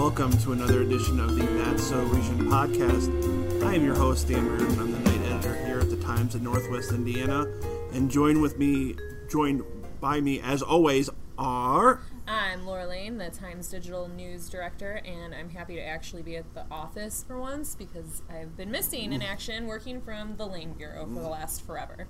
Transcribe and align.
welcome 0.00 0.32
to 0.38 0.52
another 0.52 0.80
edition 0.80 1.20
of 1.20 1.36
the 1.36 1.44
That's 1.44 1.86
So 1.86 1.98
Region 2.04 2.48
podcast. 2.48 3.62
I 3.62 3.74
am 3.74 3.84
your 3.84 3.94
host, 3.94 4.28
Dan 4.28 4.48
Reardon. 4.48 4.80
I'm 4.80 4.92
the 4.92 4.98
night 5.00 5.20
editor 5.30 5.54
here 5.66 5.78
at 5.78 5.90
the 5.90 5.96
Times 5.96 6.34
in 6.34 6.42
Northwest 6.42 6.90
Indiana. 6.90 7.44
And 7.92 8.10
join 8.10 8.40
with 8.40 8.58
me, 8.58 8.96
joined 9.28 9.62
by 10.00 10.22
me 10.22 10.40
as 10.40 10.62
always, 10.62 11.10
are. 11.36 12.00
I'm 12.26 12.64
Laura 12.64 12.86
Lane, 12.86 13.18
the 13.18 13.28
Times 13.28 13.68
Digital 13.68 14.08
News 14.08 14.48
Director, 14.48 15.02
and 15.04 15.34
I'm 15.34 15.50
happy 15.50 15.74
to 15.74 15.82
actually 15.82 16.22
be 16.22 16.34
at 16.36 16.54
the 16.54 16.64
office 16.70 17.22
for 17.28 17.38
once 17.38 17.74
because 17.74 18.22
I've 18.30 18.56
been 18.56 18.70
missing 18.70 19.12
in 19.12 19.20
mm. 19.20 19.28
action 19.30 19.66
working 19.66 20.00
from 20.00 20.38
the 20.38 20.46
Lane 20.46 20.72
Bureau 20.72 21.04
for 21.04 21.12
the 21.12 21.20
mm. 21.20 21.30
last 21.30 21.66
forever. 21.66 22.08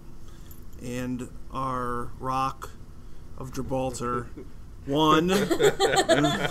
And 0.81 1.29
our 1.51 2.13
Rock 2.21 2.71
of 3.37 3.53
Gibraltar, 3.53 4.29
one. 4.87 5.31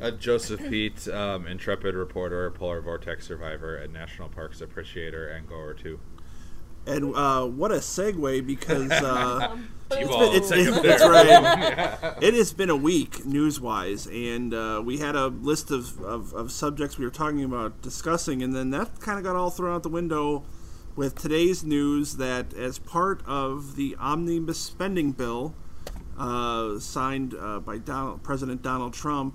Uh, 0.00 0.10
Joseph 0.10 0.60
Pete, 0.68 1.08
um, 1.08 1.46
intrepid 1.46 1.94
reporter, 1.94 2.50
polar 2.50 2.80
vortex 2.80 3.26
survivor, 3.26 3.76
and 3.76 3.92
national 3.92 4.28
parks 4.28 4.60
appreciator, 4.60 5.28
and 5.28 5.48
goer 5.48 5.74
too. 5.74 5.98
And 6.86 7.16
uh, 7.16 7.46
what 7.46 7.72
a 7.72 7.76
segue 7.76 8.46
because 8.46 8.92
uh, 8.92 9.56
it's 9.90 10.08
been, 10.08 10.34
it's, 10.34 10.50
it's, 10.50 10.76
it 10.76 10.82
that's 10.82 11.02
there. 11.02 11.10
right. 11.10 12.16
It 12.22 12.34
has 12.34 12.52
been 12.52 12.70
a 12.70 12.76
week 12.76 13.24
news 13.26 13.60
wise, 13.60 14.06
and 14.06 14.54
uh, 14.54 14.82
we 14.84 14.98
had 14.98 15.16
a 15.16 15.28
list 15.28 15.70
of, 15.70 16.00
of, 16.02 16.32
of 16.32 16.52
subjects 16.52 16.98
we 16.98 17.04
were 17.04 17.10
talking 17.10 17.42
about 17.42 17.82
discussing, 17.82 18.42
and 18.42 18.54
then 18.54 18.70
that 18.70 19.00
kind 19.00 19.18
of 19.18 19.24
got 19.24 19.34
all 19.34 19.50
thrown 19.50 19.74
out 19.74 19.82
the 19.82 19.88
window 19.88 20.44
with 20.94 21.16
today's 21.16 21.64
news 21.64 22.16
that 22.16 22.54
as 22.54 22.78
part 22.78 23.22
of 23.26 23.76
the 23.76 23.96
omnibus 23.98 24.58
spending 24.58 25.12
bill 25.12 25.54
uh, 26.18 26.78
signed 26.78 27.34
uh, 27.38 27.60
by 27.60 27.78
Donald, 27.78 28.22
President 28.22 28.62
Donald 28.62 28.94
Trump, 28.94 29.34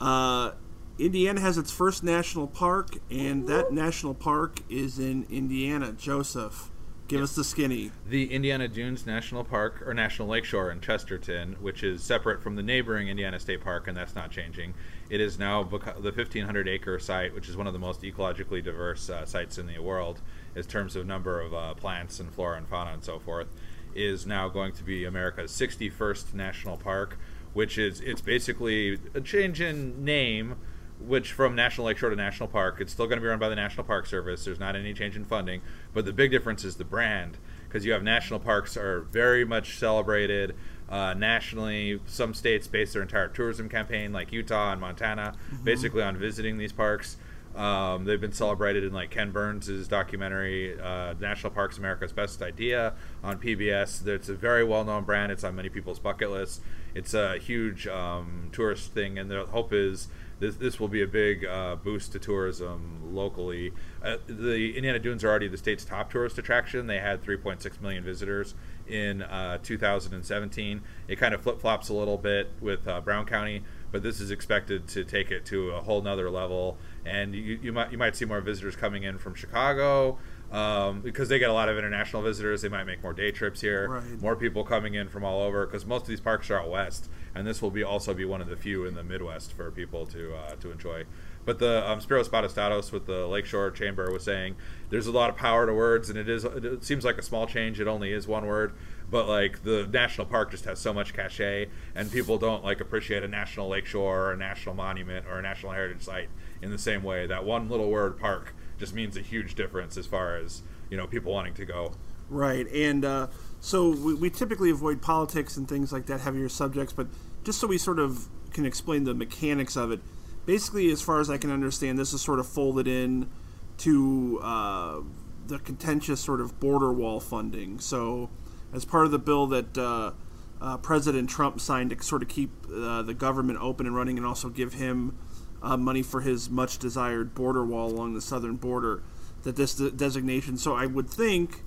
uh, 0.00 0.52
Indiana 0.98 1.40
has 1.40 1.58
its 1.58 1.70
first 1.70 2.02
national 2.02 2.48
park, 2.48 2.96
and 3.10 3.46
that 3.46 3.72
national 3.72 4.14
park 4.14 4.60
is 4.68 4.98
in 4.98 5.26
Indiana. 5.30 5.92
Joseph, 5.92 6.70
give 7.06 7.22
us 7.22 7.36
the 7.36 7.44
skinny. 7.44 7.92
The 8.08 8.32
Indiana 8.32 8.66
Dunes 8.66 9.06
National 9.06 9.44
Park, 9.44 9.86
or 9.86 9.94
National 9.94 10.26
Lakeshore 10.28 10.72
in 10.72 10.80
Chesterton, 10.80 11.56
which 11.60 11.84
is 11.84 12.02
separate 12.02 12.42
from 12.42 12.56
the 12.56 12.62
neighboring 12.62 13.08
Indiana 13.08 13.38
State 13.38 13.60
Park, 13.62 13.86
and 13.86 13.96
that's 13.96 14.16
not 14.16 14.32
changing. 14.32 14.74
It 15.08 15.20
is 15.20 15.38
now 15.38 15.62
the 15.62 15.78
1,500 15.78 16.68
acre 16.68 16.98
site, 16.98 17.32
which 17.32 17.48
is 17.48 17.56
one 17.56 17.66
of 17.66 17.72
the 17.72 17.78
most 17.78 18.02
ecologically 18.02 18.62
diverse 18.62 19.08
uh, 19.08 19.24
sites 19.24 19.56
in 19.56 19.66
the 19.68 19.78
world, 19.78 20.20
in 20.56 20.62
terms 20.64 20.96
of 20.96 21.06
number 21.06 21.40
of 21.40 21.54
uh, 21.54 21.74
plants 21.74 22.18
and 22.18 22.32
flora 22.34 22.58
and 22.58 22.68
fauna 22.68 22.92
and 22.92 23.04
so 23.04 23.18
forth, 23.18 23.48
is 23.94 24.26
now 24.26 24.48
going 24.48 24.72
to 24.72 24.82
be 24.82 25.04
America's 25.04 25.52
61st 25.52 26.34
national 26.34 26.76
park, 26.76 27.18
which 27.52 27.78
is 27.78 28.00
it's 28.00 28.20
basically 28.20 28.98
a 29.14 29.20
change 29.20 29.60
in 29.60 30.04
name 30.04 30.56
which 31.00 31.32
from 31.32 31.54
National 31.54 31.86
Lakeshore 31.86 32.10
to 32.10 32.16
National 32.16 32.48
Park, 32.48 32.80
it's 32.80 32.92
still 32.92 33.06
going 33.06 33.18
to 33.18 33.22
be 33.22 33.28
run 33.28 33.38
by 33.38 33.48
the 33.48 33.54
National 33.54 33.84
Park 33.84 34.06
Service. 34.06 34.44
There's 34.44 34.58
not 34.58 34.74
any 34.74 34.92
change 34.92 35.16
in 35.16 35.24
funding, 35.24 35.62
but 35.94 36.04
the 36.04 36.12
big 36.12 36.30
difference 36.30 36.64
is 36.64 36.76
the 36.76 36.84
brand 36.84 37.38
because 37.68 37.84
you 37.84 37.92
have 37.92 38.02
national 38.02 38.40
parks 38.40 38.76
are 38.76 39.02
very 39.02 39.44
much 39.44 39.78
celebrated 39.78 40.54
uh, 40.88 41.14
nationally. 41.14 42.00
Some 42.06 42.34
states 42.34 42.66
base 42.66 42.94
their 42.94 43.02
entire 43.02 43.28
tourism 43.28 43.68
campaign, 43.68 44.12
like 44.12 44.32
Utah 44.32 44.72
and 44.72 44.80
Montana, 44.80 45.34
basically 45.62 46.02
on 46.02 46.16
visiting 46.16 46.56
these 46.58 46.72
parks. 46.72 47.16
Um, 47.54 48.04
they've 48.04 48.20
been 48.20 48.32
celebrated 48.32 48.84
in 48.84 48.92
like 48.92 49.10
Ken 49.10 49.30
Burns' 49.30 49.88
documentary, 49.88 50.80
uh, 50.80 51.14
National 51.18 51.52
Parks 51.52 51.76
America's 51.76 52.12
Best 52.12 52.40
Idea 52.40 52.94
on 53.22 53.38
PBS. 53.38 54.06
It's 54.06 54.28
a 54.28 54.34
very 54.34 54.64
well 54.64 54.84
known 54.84 55.04
brand. 55.04 55.32
It's 55.32 55.44
on 55.44 55.56
many 55.56 55.68
people's 55.68 55.98
bucket 55.98 56.30
lists. 56.30 56.60
It's 56.94 57.14
a 57.14 57.38
huge 57.38 57.86
um, 57.86 58.50
tourist 58.52 58.92
thing, 58.92 59.18
and 59.18 59.30
the 59.30 59.46
hope 59.46 59.72
is 59.72 60.08
this, 60.40 60.56
this 60.56 60.78
will 60.78 60.88
be 60.88 61.02
a 61.02 61.06
big 61.06 61.44
uh, 61.44 61.76
boost 61.76 62.12
to 62.12 62.18
tourism 62.18 63.14
locally. 63.14 63.72
Uh, 64.02 64.18
the 64.26 64.76
Indiana 64.76 64.98
Dunes 64.98 65.24
are 65.24 65.28
already 65.28 65.48
the 65.48 65.56
state's 65.56 65.84
top 65.84 66.12
tourist 66.12 66.38
attraction. 66.38 66.86
They 66.86 67.00
had 67.00 67.22
3.6 67.22 67.80
million 67.80 68.04
visitors 68.04 68.54
in 68.86 69.22
uh, 69.22 69.58
2017. 69.62 70.80
It 71.08 71.16
kind 71.16 71.34
of 71.34 71.42
flip 71.42 71.60
flops 71.60 71.88
a 71.88 71.94
little 71.94 72.18
bit 72.18 72.52
with 72.60 72.86
uh, 72.86 73.00
Brown 73.00 73.26
County, 73.26 73.64
but 73.90 74.02
this 74.02 74.20
is 74.20 74.30
expected 74.30 74.86
to 74.88 75.04
take 75.04 75.30
it 75.30 75.44
to 75.46 75.70
a 75.70 75.80
whole 75.80 76.02
nother 76.02 76.30
level. 76.30 76.78
And 77.04 77.34
you, 77.34 77.58
you 77.60 77.72
might 77.72 77.90
you 77.90 77.98
might 77.98 78.14
see 78.14 78.24
more 78.24 78.40
visitors 78.40 78.76
coming 78.76 79.02
in 79.02 79.18
from 79.18 79.34
Chicago. 79.34 80.18
Um, 80.50 81.02
because 81.02 81.28
they 81.28 81.38
get 81.38 81.50
a 81.50 81.52
lot 81.52 81.68
of 81.68 81.76
international 81.76 82.22
visitors, 82.22 82.62
they 82.62 82.70
might 82.70 82.84
make 82.84 83.02
more 83.02 83.12
day 83.12 83.30
trips 83.30 83.60
here. 83.60 83.88
Right. 83.88 84.22
More 84.22 84.34
people 84.34 84.64
coming 84.64 84.94
in 84.94 85.08
from 85.08 85.22
all 85.22 85.42
over 85.42 85.66
because 85.66 85.84
most 85.84 86.02
of 86.02 86.08
these 86.08 86.20
parks 86.20 86.50
are 86.50 86.58
out 86.58 86.70
west, 86.70 87.10
and 87.34 87.46
this 87.46 87.60
will 87.60 87.70
be 87.70 87.84
also 87.84 88.14
be 88.14 88.24
one 88.24 88.40
of 88.40 88.48
the 88.48 88.56
few 88.56 88.86
in 88.86 88.94
the 88.94 89.04
Midwest 89.04 89.52
for 89.52 89.70
people 89.70 90.06
to 90.06 90.34
uh, 90.34 90.54
to 90.56 90.70
enjoy. 90.70 91.04
But 91.44 91.58
the 91.58 91.88
um, 91.90 92.00
Speros 92.00 92.28
Batistatos 92.28 92.92
with 92.92 93.06
the 93.06 93.26
Lakeshore 93.26 93.70
Chamber 93.70 94.10
was 94.10 94.22
saying 94.22 94.56
there's 94.88 95.06
a 95.06 95.12
lot 95.12 95.28
of 95.28 95.36
power 95.36 95.66
to 95.66 95.72
words, 95.72 96.08
and 96.08 96.18
it 96.18 96.30
is 96.30 96.44
it 96.44 96.82
seems 96.82 97.04
like 97.04 97.18
a 97.18 97.22
small 97.22 97.46
change. 97.46 97.78
It 97.78 97.86
only 97.86 98.12
is 98.12 98.26
one 98.26 98.46
word, 98.46 98.72
but 99.10 99.28
like 99.28 99.64
the 99.64 99.86
national 99.90 100.28
park 100.28 100.50
just 100.50 100.64
has 100.64 100.78
so 100.78 100.94
much 100.94 101.12
cachet, 101.12 101.68
and 101.94 102.10
people 102.10 102.38
don't 102.38 102.64
like 102.64 102.80
appreciate 102.80 103.22
a 103.22 103.28
national 103.28 103.68
lakeshore 103.68 104.28
or 104.28 104.32
a 104.32 104.36
national 104.36 104.74
monument 104.74 105.26
or 105.26 105.38
a 105.38 105.42
national 105.42 105.72
heritage 105.72 106.02
site 106.02 106.28
in 106.62 106.70
the 106.70 106.78
same 106.78 107.02
way. 107.02 107.26
That 107.26 107.44
one 107.44 107.68
little 107.68 107.90
word 107.90 108.18
park 108.18 108.54
just 108.78 108.94
means 108.94 109.16
a 109.16 109.22
huge 109.22 109.54
difference 109.54 109.96
as 109.96 110.06
far 110.06 110.36
as 110.36 110.62
you 110.90 110.96
know 110.96 111.06
people 111.06 111.32
wanting 111.32 111.54
to 111.54 111.64
go. 111.64 111.92
Right, 112.30 112.66
and 112.72 113.04
uh, 113.04 113.28
so 113.60 113.90
we, 113.90 114.14
we 114.14 114.30
typically 114.30 114.70
avoid 114.70 115.00
politics 115.00 115.56
and 115.56 115.68
things 115.68 115.92
like 115.92 116.06
that, 116.06 116.20
heavier 116.20 116.48
subjects, 116.48 116.92
but 116.92 117.06
just 117.44 117.58
so 117.58 117.66
we 117.66 117.78
sort 117.78 117.98
of 117.98 118.28
can 118.52 118.66
explain 118.66 119.04
the 119.04 119.14
mechanics 119.14 119.76
of 119.76 119.90
it, 119.90 120.00
basically, 120.46 120.90
as 120.90 121.00
far 121.00 121.20
as 121.20 121.30
I 121.30 121.38
can 121.38 121.50
understand, 121.50 121.98
this 121.98 122.12
is 122.12 122.20
sort 122.20 122.38
of 122.38 122.46
folded 122.46 122.86
in 122.86 123.30
to 123.78 124.40
uh, 124.42 125.00
the 125.46 125.58
contentious 125.58 126.20
sort 126.20 126.40
of 126.40 126.60
border 126.60 126.92
wall 126.92 127.20
funding. 127.20 127.78
So, 127.80 128.30
as 128.72 128.84
part 128.84 129.06
of 129.06 129.10
the 129.10 129.18
bill 129.18 129.46
that 129.48 129.78
uh, 129.78 130.12
uh, 130.60 130.76
President 130.78 131.30
Trump 131.30 131.60
signed 131.60 131.90
to 131.90 132.02
sort 132.02 132.22
of 132.22 132.28
keep 132.28 132.50
uh, 132.72 133.02
the 133.02 133.14
government 133.14 133.58
open 133.60 133.86
and 133.86 133.94
running 133.94 134.18
and 134.18 134.26
also 134.26 134.48
give 134.48 134.74
him 134.74 135.16
uh, 135.62 135.76
money 135.76 136.02
for 136.02 136.20
his 136.20 136.48
much 136.50 136.78
desired 136.78 137.34
border 137.34 137.64
wall 137.64 137.90
along 137.90 138.14
the 138.14 138.20
southern 138.20 138.56
border, 138.56 139.02
that 139.42 139.56
this 139.56 139.74
de- 139.74 139.90
designation. 139.90 140.56
So, 140.56 140.74
I 140.74 140.86
would 140.86 141.08
think 141.08 141.62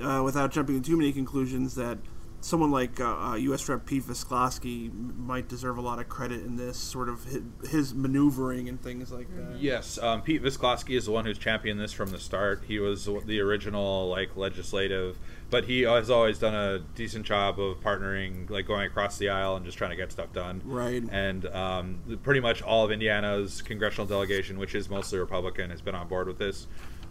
uh, 0.00 0.22
without 0.24 0.52
jumping 0.52 0.80
to 0.80 0.90
too 0.90 0.96
many 0.96 1.12
conclusions, 1.12 1.74
that 1.74 1.98
someone 2.46 2.70
like 2.70 3.00
uh, 3.00 3.04
uh, 3.04 3.34
U.S. 3.34 3.68
Rep. 3.68 3.86
Pete 3.86 4.04
Visclosky 4.04 4.92
might 5.18 5.48
deserve 5.48 5.78
a 5.78 5.80
lot 5.80 5.98
of 5.98 6.08
credit 6.08 6.42
in 6.42 6.56
this 6.56 6.78
sort 6.78 7.08
of 7.08 7.24
his, 7.24 7.42
his 7.68 7.94
maneuvering 7.94 8.68
and 8.68 8.80
things 8.80 9.10
like 9.10 9.26
that. 9.36 9.58
Yes, 9.58 9.98
um, 9.98 10.22
Pete 10.22 10.42
Visclosky 10.42 10.96
is 10.96 11.06
the 11.06 11.10
one 11.10 11.24
who's 11.24 11.38
championed 11.38 11.80
this 11.80 11.92
from 11.92 12.10
the 12.10 12.20
start. 12.20 12.62
He 12.68 12.78
was 12.78 13.08
the 13.24 13.40
original 13.40 14.08
like 14.08 14.36
legislative, 14.36 15.18
but 15.50 15.64
he 15.64 15.82
has 15.82 16.08
always 16.08 16.38
done 16.38 16.54
a 16.54 16.78
decent 16.94 17.26
job 17.26 17.58
of 17.58 17.80
partnering, 17.80 18.48
like 18.48 18.66
going 18.66 18.86
across 18.86 19.18
the 19.18 19.28
aisle 19.28 19.56
and 19.56 19.64
just 19.64 19.76
trying 19.76 19.90
to 19.90 19.96
get 19.96 20.12
stuff 20.12 20.32
done. 20.32 20.62
Right. 20.64 21.02
And 21.10 21.46
um, 21.46 22.20
pretty 22.22 22.40
much 22.40 22.62
all 22.62 22.84
of 22.84 22.92
Indiana's 22.92 23.60
congressional 23.60 24.06
delegation, 24.06 24.56
which 24.56 24.76
is 24.76 24.88
mostly 24.88 25.18
Republican, 25.18 25.70
has 25.70 25.80
been 25.80 25.96
on 25.96 26.06
board 26.06 26.28
with 26.28 26.38
this. 26.38 26.68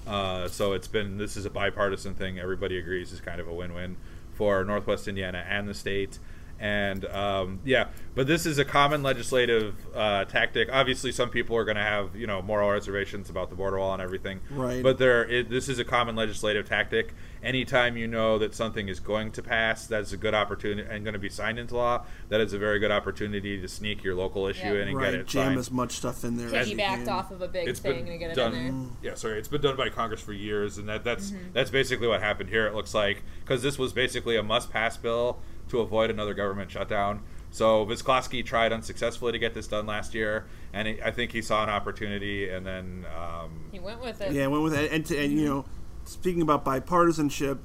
Uh, 0.07 0.47
so 0.47 0.73
it's 0.73 0.87
been 0.87 1.17
this 1.17 1.35
is 1.35 1.45
a 1.45 1.49
bipartisan 1.49 2.13
thing. 2.13 2.39
Everybody 2.39 2.77
agrees 2.77 3.11
is 3.11 3.19
kind 3.19 3.41
of 3.41 3.49
a 3.49 3.53
win-win 3.53 3.97
for 4.35 4.63
Northwest 4.63 5.07
Indiana 5.07 5.43
and 5.47 5.67
the 5.67 5.73
state. 5.73 6.19
And 6.57 7.03
um, 7.05 7.59
yeah, 7.65 7.87
but 8.15 8.27
this 8.27 8.45
is 8.45 8.57
a 8.59 8.65
common 8.65 9.03
legislative 9.03 9.75
uh, 9.93 10.23
tactic. 10.25 10.69
Obviously, 10.71 11.11
some 11.11 11.29
people 11.29 11.57
are 11.57 11.65
going 11.65 11.75
to 11.75 11.83
have 11.83 12.15
you 12.15 12.27
know 12.27 12.41
moral 12.41 12.71
reservations 12.71 13.29
about 13.29 13.49
the 13.49 13.55
border 13.55 13.77
wall 13.77 13.91
and 13.93 14.01
everything. 14.01 14.39
Right. 14.49 14.81
But 14.81 14.97
there, 14.97 15.27
it, 15.29 15.49
this 15.49 15.67
is 15.67 15.79
a 15.79 15.83
common 15.83 16.15
legislative 16.15 16.67
tactic. 16.67 17.13
Anytime 17.43 17.95
you 17.97 18.07
know 18.07 18.39
that 18.39 18.55
something 18.55 18.87
is 18.87 18.99
going 18.99 19.31
to 19.33 19.43
pass, 19.43 19.85
that's 19.85 20.13
a 20.13 20.17
good 20.17 20.33
opportunity 20.33 20.87
and 20.89 21.03
going 21.03 21.13
to 21.13 21.19
be 21.19 21.29
signed 21.29 21.59
into 21.59 21.75
law. 21.75 22.03
That 22.29 22.41
is 22.41 22.53
a 22.53 22.57
very 22.57 22.79
good 22.79 22.89
opportunity 22.89 23.59
to 23.61 23.67
sneak 23.67 24.03
your 24.03 24.15
local 24.15 24.47
issue 24.47 24.61
Yeah. 24.65 24.81
in 24.81 24.87
and 24.87 24.97
right, 24.97 25.11
get 25.11 25.19
it 25.19 25.27
jam 25.27 25.47
signed. 25.47 25.59
as 25.59 25.69
much 25.71 25.91
stuff 25.91 26.23
in 26.23 26.37
there. 26.37 26.55
as 26.55 26.69
you 26.69 26.77
Piggybacked 26.77 27.07
off 27.07 27.29
of 27.31 27.41
a 27.41 27.47
big 27.47 27.67
It's 27.67 27.79
thing 27.81 27.97
been 27.97 28.05
to 28.13 28.17
get 28.17 28.31
it 28.31 28.35
done. 28.35 28.55
in 28.55 28.83
there. 29.01 29.11
Yeah, 29.11 29.15
sorry, 29.15 29.37
it's 29.37 29.47
been 29.49 29.61
done 29.61 29.75
by 29.75 29.89
Congress 29.89 30.21
for 30.21 30.33
years, 30.33 30.77
and 30.77 30.87
that 30.89 31.03
that's 31.03 31.31
Mm-hmm. 31.31 31.49
that's 31.53 31.69
basically 31.69 32.07
what 32.07 32.21
happened 32.21 32.49
here. 32.49 32.65
It 32.65 32.73
looks 32.73 32.93
like 32.95 33.23
because 33.41 33.61
this 33.61 33.77
was 33.77 33.93
basically 33.93 34.37
a 34.37 34.43
must-pass 34.43 34.97
bill 34.97 35.37
to 35.69 35.79
avoid 35.79 36.09
another 36.09 36.33
government 36.33 36.71
shutdown. 36.71 37.21
So 37.51 37.85
Visclosky 37.85 38.45
tried 38.45 38.73
unsuccessfully 38.73 39.31
to 39.31 39.39
get 39.39 39.53
this 39.53 39.67
done 39.67 39.85
last 39.85 40.13
year, 40.13 40.45
and 40.73 40.89
he, 40.89 41.01
I 41.01 41.11
think 41.11 41.31
he 41.31 41.41
saw 41.41 41.63
an 41.63 41.69
opportunity, 41.69 42.49
and 42.49 42.65
then 42.65 43.05
um, 43.17 43.69
He 43.71 43.79
went 43.79 44.01
with 44.01 44.19
it. 44.19 44.33
Yeah, 44.33 44.47
went 44.47 44.63
with 44.63 44.73
that. 44.73 44.91
And, 44.91 45.05
to, 45.05 45.17
and 45.17 45.39
you 45.39 45.45
know, 45.45 45.65
speaking 46.03 46.41
about 46.41 46.65
bipartisanship, 46.65 47.59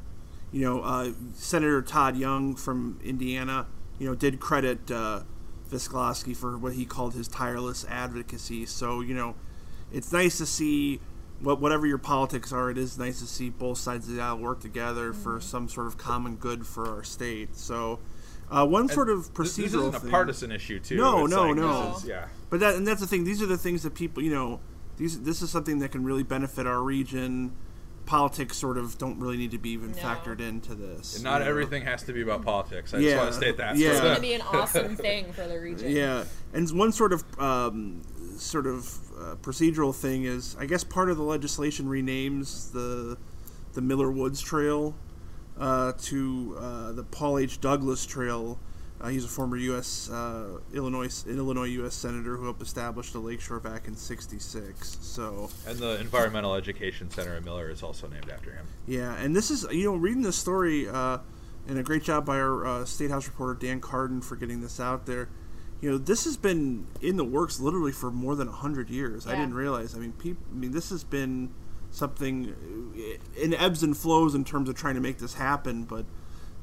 you 0.53 0.61
know, 0.61 0.81
uh, 0.83 1.11
Senator 1.35 1.83
Todd 1.83 2.17
Young 2.17 2.55
from 2.55 3.01
Indiana, 3.03 3.67
you 3.99 4.07
know, 4.07 4.15
did 4.15 4.39
credit 4.39 4.91
uh, 4.91 5.23
Visclosky 5.69 6.37
for 6.37 6.57
what 6.57 6.75
he 6.75 6.85
called 6.85 7.15
his 7.15 7.27
tireless 7.29 7.85
advocacy. 7.89 8.67
So 8.67 9.01
you 9.01 9.15
know, 9.15 9.35
it's 9.93 10.13
nice 10.13 10.39
to 10.39 10.47
see. 10.47 11.01
What, 11.41 11.61
whatever 11.61 11.87
your 11.87 11.99
politics 11.99 12.53
are, 12.53 12.71
it 12.71 12.77
is 12.79 12.99
nice 12.99 13.21
to 13.21 13.27
see 13.27 13.49
both 13.49 13.79
sides 13.79 14.09
of 14.09 14.15
the 14.15 14.21
aisle 14.21 14.39
work 14.39 14.61
together 14.61 15.13
for 15.15 15.41
some 15.41 15.69
sort 15.69 15.87
of 15.87 15.97
common 15.97 16.37
good 16.37 16.67
for 16.67 16.89
our 16.89 17.03
state. 17.03 17.57
So, 17.57 17.99
Uh, 18.51 18.67
one 18.67 18.89
sort 18.89 19.09
of 19.09 19.33
This, 19.33 19.57
procedural 19.57 19.57
this 19.63 19.75
isn't 19.75 19.95
a 19.95 20.01
thing. 20.01 20.11
partisan 20.11 20.51
issue, 20.53 20.81
too. 20.81 20.97
No, 20.97 21.25
It's 21.25 21.31
no, 21.35 21.47
like, 21.47 21.57
no. 21.57 21.93
This 21.93 22.03
is, 22.03 22.09
yeah. 22.09 22.27
But 22.51 22.59
that 22.61 22.75
and 22.75 22.85
that's 22.87 23.01
the 23.01 23.07
thing. 23.07 23.23
These 23.25 23.41
are 23.41 23.47
the 23.47 23.57
things 23.57 23.85
that 23.85 23.95
people, 23.95 24.23
you 24.25 24.33
know, 24.33 24.59
these 24.97 25.21
this 25.21 25.41
is 25.41 25.51
something 25.51 25.79
that 25.79 25.93
can 25.93 26.03
really 26.05 26.25
benefit 26.25 26.67
our 26.67 26.83
region. 26.83 27.53
Politics 28.07 28.57
sort 28.57 28.77
of 28.77 28.99
don't 28.99 29.21
really 29.21 29.37
need 29.37 29.53
to 29.53 29.59
be 29.59 29.71
even 29.71 29.93
No. 29.93 29.99
factored 29.99 30.41
into 30.41 30.75
this. 30.75 31.15
And 31.15 31.23
not 31.23 31.39
you 31.39 31.45
know? 31.45 31.51
everything 31.51 31.85
has 31.85 32.03
to 32.03 32.13
be 32.13 32.23
about 32.23 32.43
politics. 32.45 32.93
I 32.93 32.99
Yeah. 32.99 33.11
just 33.11 33.17
want 33.19 33.31
to 33.31 33.37
state 33.37 33.57
that. 33.59 33.77
Yeah. 33.77 33.91
It's 33.93 34.01
going 34.01 34.17
to 34.17 34.21
be 34.21 34.35
an 34.35 34.43
awesome 34.43 34.97
thing 34.97 35.33
for 35.33 35.47
the 35.47 35.61
region. 35.61 35.93
Yeah, 35.93 36.25
and 36.53 36.69
one 36.77 36.91
sort 36.91 37.13
of 37.13 37.23
um, 37.39 38.03
sort 38.37 38.67
of 38.67 38.85
uh, 39.21 39.37
procedural 39.37 39.95
thing 39.95 40.25
is, 40.25 40.57
I 40.59 40.67
guess, 40.67 40.85
part 40.85 41.11
of 41.11 41.17
the 41.17 41.23
legislation 41.23 41.87
renames 41.87 42.73
the 42.73 43.19
the 43.73 43.81
Miller 43.81 44.11
Woods 44.11 44.41
Trail 44.41 44.95
uh, 45.59 45.93
to 45.93 46.57
uh, 46.59 46.93
the 46.93 47.05
Paul 47.05 47.39
H. 47.39 47.61
Douglas 47.61 48.07
Trail. 48.07 48.59
Uh, 49.01 49.09
he's 49.09 49.25
a 49.25 49.29
former 49.29 49.57
U.S. 49.57 50.11
Uh, 50.11 50.59
Illinois 50.75 51.25
Illinois 51.27 51.65
U.S. 51.65 51.95
senator 51.95 52.37
who 52.37 52.45
helped 52.45 52.61
establish 52.61 53.13
the 53.13 53.19
lakeshore 53.19 53.61
back 53.61 53.87
in 53.89 53.97
'66. 53.97 54.99
So 55.01 55.49
And 55.67 55.79
the 55.79 55.99
Environmental 56.01 56.55
Education 56.55 57.11
Center 57.11 57.37
in 57.37 57.45
Miller 57.45 57.71
is 57.71 57.83
also 57.83 58.09
named 58.09 58.29
after 58.31 58.53
him. 58.53 58.67
yeah, 58.87 59.17
and 59.17 59.35
this 59.35 59.51
is 59.51 59.67
you 59.71 59.85
know 59.85 59.97
reading 59.97 60.23
this 60.23 60.37
story, 60.37 60.87
uh, 60.89 61.19
and 61.67 61.79
a 61.79 61.83
great 61.83 62.03
job 62.03 62.27
by 62.27 62.39
our 62.39 62.67
uh, 62.67 62.85
State 62.85 63.11
House 63.11 63.27
reporter 63.27 63.55
Dan 63.55 63.81
Carden 63.81 64.21
for 64.21 64.37
getting 64.37 64.61
this 64.61 64.79
out 64.81 65.07
there. 65.07 65.29
You 65.81 65.91
know, 65.91 65.99
this 65.99 66.25
has 66.25 66.37
been 66.37 66.87
in 67.01 67.17
the 67.17 67.25
works 67.25 67.59
literally 67.59 67.93
for 67.93 68.11
more 68.11 68.37
than 68.37 68.49
hundred 68.49 68.91
years. 68.91 69.27
I 69.27 69.35
didn't 69.35 69.55
realize. 69.55 69.95
I 69.95 69.99
mean, 69.99 70.13
peop 70.13 70.37
I 70.51 70.55
mean, 70.55 70.73
this 70.73 70.91
has 70.91 71.05
been 71.05 71.51
something 71.91 72.55
uh, 72.97 73.41
in 73.43 73.55
ebbs 73.55 73.83
and 73.83 73.97
flows 73.97 74.35
in 74.35 74.45
terms 74.45 74.69
of 74.69 74.75
trying 74.75 74.95
to 74.95 75.01
make 75.01 75.19
this 75.19 75.35
happen. 75.35 75.85
But 75.85 76.05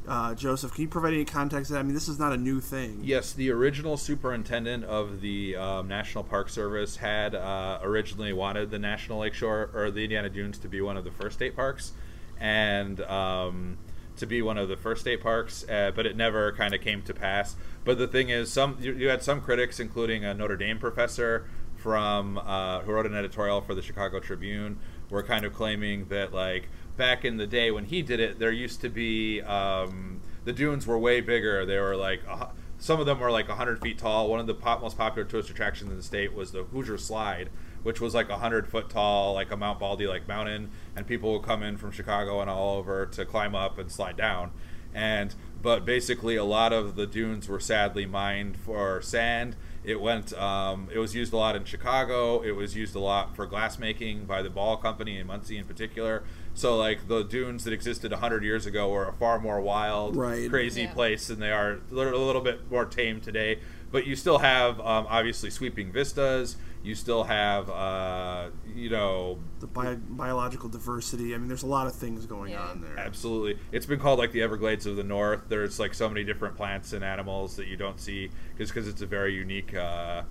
uh, 0.07 0.35
Joseph, 0.35 0.73
can 0.73 0.83
you 0.83 0.87
provide 0.87 1.13
any 1.13 1.25
context? 1.25 1.71
I 1.71 1.83
mean, 1.83 1.93
this 1.93 2.07
is 2.07 2.17
not 2.17 2.31
a 2.31 2.37
new 2.37 2.61
thing. 2.61 3.01
Yes, 3.03 3.33
the 3.33 3.51
original 3.51 3.97
superintendent 3.97 4.85
of 4.85 5.19
the 5.21 5.55
um, 5.57 5.87
National 5.87 6.23
Park 6.23 6.49
Service 6.49 6.95
had 6.95 7.35
uh, 7.35 7.79
originally 7.81 8.33
wanted 8.33 8.71
the 8.71 8.79
National 8.79 9.19
Lakeshore 9.19 9.69
or 9.73 9.91
the 9.91 10.03
Indiana 10.03 10.29
Dunes 10.29 10.59
to 10.59 10.69
be 10.69 10.79
one 10.79 10.95
of 10.95 11.03
the 11.03 11.11
first 11.11 11.35
state 11.35 11.55
parks, 11.55 11.91
and 12.39 13.01
um, 13.01 13.77
to 14.17 14.25
be 14.25 14.41
one 14.41 14.57
of 14.57 14.67
the 14.69 14.77
first 14.77 15.01
state 15.01 15.21
parks, 15.21 15.67
uh, 15.69 15.91
but 15.95 16.05
it 16.05 16.15
never 16.15 16.51
kind 16.51 16.73
of 16.73 16.81
came 16.81 17.01
to 17.03 17.13
pass. 17.13 17.55
But 17.83 17.97
the 17.97 18.07
thing 18.07 18.29
is, 18.29 18.51
some 18.51 18.77
you, 18.79 18.93
you 18.93 19.09
had 19.09 19.23
some 19.23 19.41
critics, 19.41 19.79
including 19.79 20.25
a 20.25 20.33
Notre 20.33 20.57
Dame 20.57 20.79
professor 20.79 21.47
from 21.75 22.37
uh, 22.39 22.81
who 22.81 22.91
wrote 22.91 23.05
an 23.05 23.15
editorial 23.15 23.61
for 23.61 23.75
the 23.75 23.81
Chicago 23.81 24.19
Tribune, 24.19 24.79
were 25.09 25.23
kind 25.23 25.45
of 25.45 25.53
claiming 25.53 26.05
that 26.09 26.33
like 26.33 26.69
back 26.97 27.23
in 27.23 27.37
the 27.37 27.47
day 27.47 27.71
when 27.71 27.85
he 27.85 28.01
did 28.01 28.19
it, 28.19 28.39
there 28.39 28.51
used 28.51 28.81
to 28.81 28.89
be 28.89 29.41
um, 29.41 30.21
the 30.43 30.53
dunes 30.53 30.85
were 30.85 30.97
way 30.97 31.21
bigger. 31.21 31.65
They 31.65 31.79
were 31.79 31.95
like 31.95 32.23
hu- 32.23 32.47
some 32.79 32.99
of 32.99 33.05
them 33.05 33.19
were 33.19 33.31
like 33.31 33.47
100 33.47 33.81
feet 33.81 33.97
tall. 33.97 34.29
One 34.29 34.39
of 34.39 34.47
the 34.47 34.53
pop, 34.53 34.81
most 34.81 34.97
popular 34.97 35.27
tourist 35.27 35.49
attractions 35.49 35.89
in 35.89 35.97
the 35.97 36.03
state 36.03 36.33
was 36.33 36.51
the 36.51 36.63
Hoosier 36.63 36.97
Slide, 36.97 37.49
which 37.83 37.99
was 37.99 38.13
like 38.13 38.29
100 38.29 38.67
foot 38.67 38.89
tall, 38.89 39.33
like 39.33 39.51
a 39.51 39.57
Mount 39.57 39.79
Baldy 39.79 40.07
like 40.07 40.27
mountain, 40.27 40.69
and 40.95 41.07
people 41.07 41.33
would 41.33 41.43
come 41.43 41.63
in 41.63 41.77
from 41.77 41.91
Chicago 41.91 42.39
and 42.41 42.49
all 42.49 42.77
over 42.77 43.05
to 43.05 43.25
climb 43.25 43.55
up 43.55 43.77
and 43.77 43.91
slide 43.91 44.17
down. 44.17 44.51
And 44.93 45.33
but 45.61 45.85
basically, 45.85 46.35
a 46.35 46.43
lot 46.43 46.71
of 46.71 46.95
the 46.95 47.07
dunes 47.07 47.49
were 47.49 47.59
sadly 47.59 48.05
mined 48.05 48.57
for 48.57 49.01
sand. 49.01 49.55
It 49.83 49.99
went. 49.99 50.33
Um, 50.33 50.87
it 50.93 50.99
was 50.99 51.15
used 51.15 51.33
a 51.33 51.37
lot 51.37 51.55
in 51.55 51.65
Chicago. 51.65 52.41
It 52.41 52.51
was 52.51 52.75
used 52.75 52.95
a 52.95 52.99
lot 52.99 53.35
for 53.35 53.45
glass 53.45 53.79
making 53.79 54.25
by 54.25 54.41
the 54.41 54.49
Ball 54.49 54.77
Company 54.77 55.17
in 55.17 55.27
Muncie 55.27 55.57
in 55.57 55.65
particular. 55.65 56.23
So 56.57 56.75
like 56.75 57.07
the 57.07 57.21
dunes 57.23 57.65
that 57.65 57.71
existed 57.73 58.11
100 58.11 58.43
years 58.43 58.65
ago 58.65 58.89
were 58.89 59.07
a 59.07 59.13
far 59.13 59.37
more 59.37 59.61
wild, 59.61 60.15
Right. 60.15 60.49
crazy 60.49 60.81
Yeah. 60.81 60.93
place 60.93 61.27
than 61.27 61.39
they 61.39 61.51
are 61.51 61.73
a 61.73 61.93
little, 61.93 62.15
a 62.15 62.25
little 62.25 62.41
bit 62.41 62.71
more 62.71 62.83
tame 62.85 63.21
today. 63.21 63.59
But 63.91 64.07
you 64.07 64.15
still 64.15 64.39
have 64.39 64.79
um, 64.79 65.05
obviously 65.07 65.51
sweeping 65.51 65.91
vistas. 65.91 66.57
You 66.83 66.95
still 66.95 67.25
have 67.25 67.69
uh, 67.69 68.47
you 68.75 68.89
know 68.89 69.37
The 69.59 69.67
bio- 69.67 69.97
biological 70.09 70.67
diversity. 70.67 71.35
I 71.35 71.37
mean, 71.37 71.47
there's 71.47 71.61
a 71.63 71.67
lot 71.67 71.85
of 71.85 71.93
things 71.93 72.25
going 72.25 72.53
Yeah. 72.53 72.63
on 72.69 72.81
there. 72.81 72.97
Absolutely. 72.97 73.59
It's 73.71 73.85
been 73.85 73.99
called 73.99 74.17
like 74.17 74.31
the 74.31 74.41
Everglades 74.41 74.87
of 74.87 74.95
the 74.95 75.03
North. 75.03 75.41
There's 75.49 75.79
like 75.79 75.93
so 75.93 76.09
many 76.09 76.23
different 76.23 76.55
plants 76.57 76.91
and 76.91 77.03
animals 77.03 77.55
that 77.57 77.67
you 77.67 77.77
don't 77.77 77.99
see 77.99 78.31
just 78.57 78.73
because 78.73 78.87
it's 78.87 79.03
a 79.03 79.05
very 79.05 79.35
unique 79.35 79.75
uh, 79.75 80.23
u- 80.23 80.25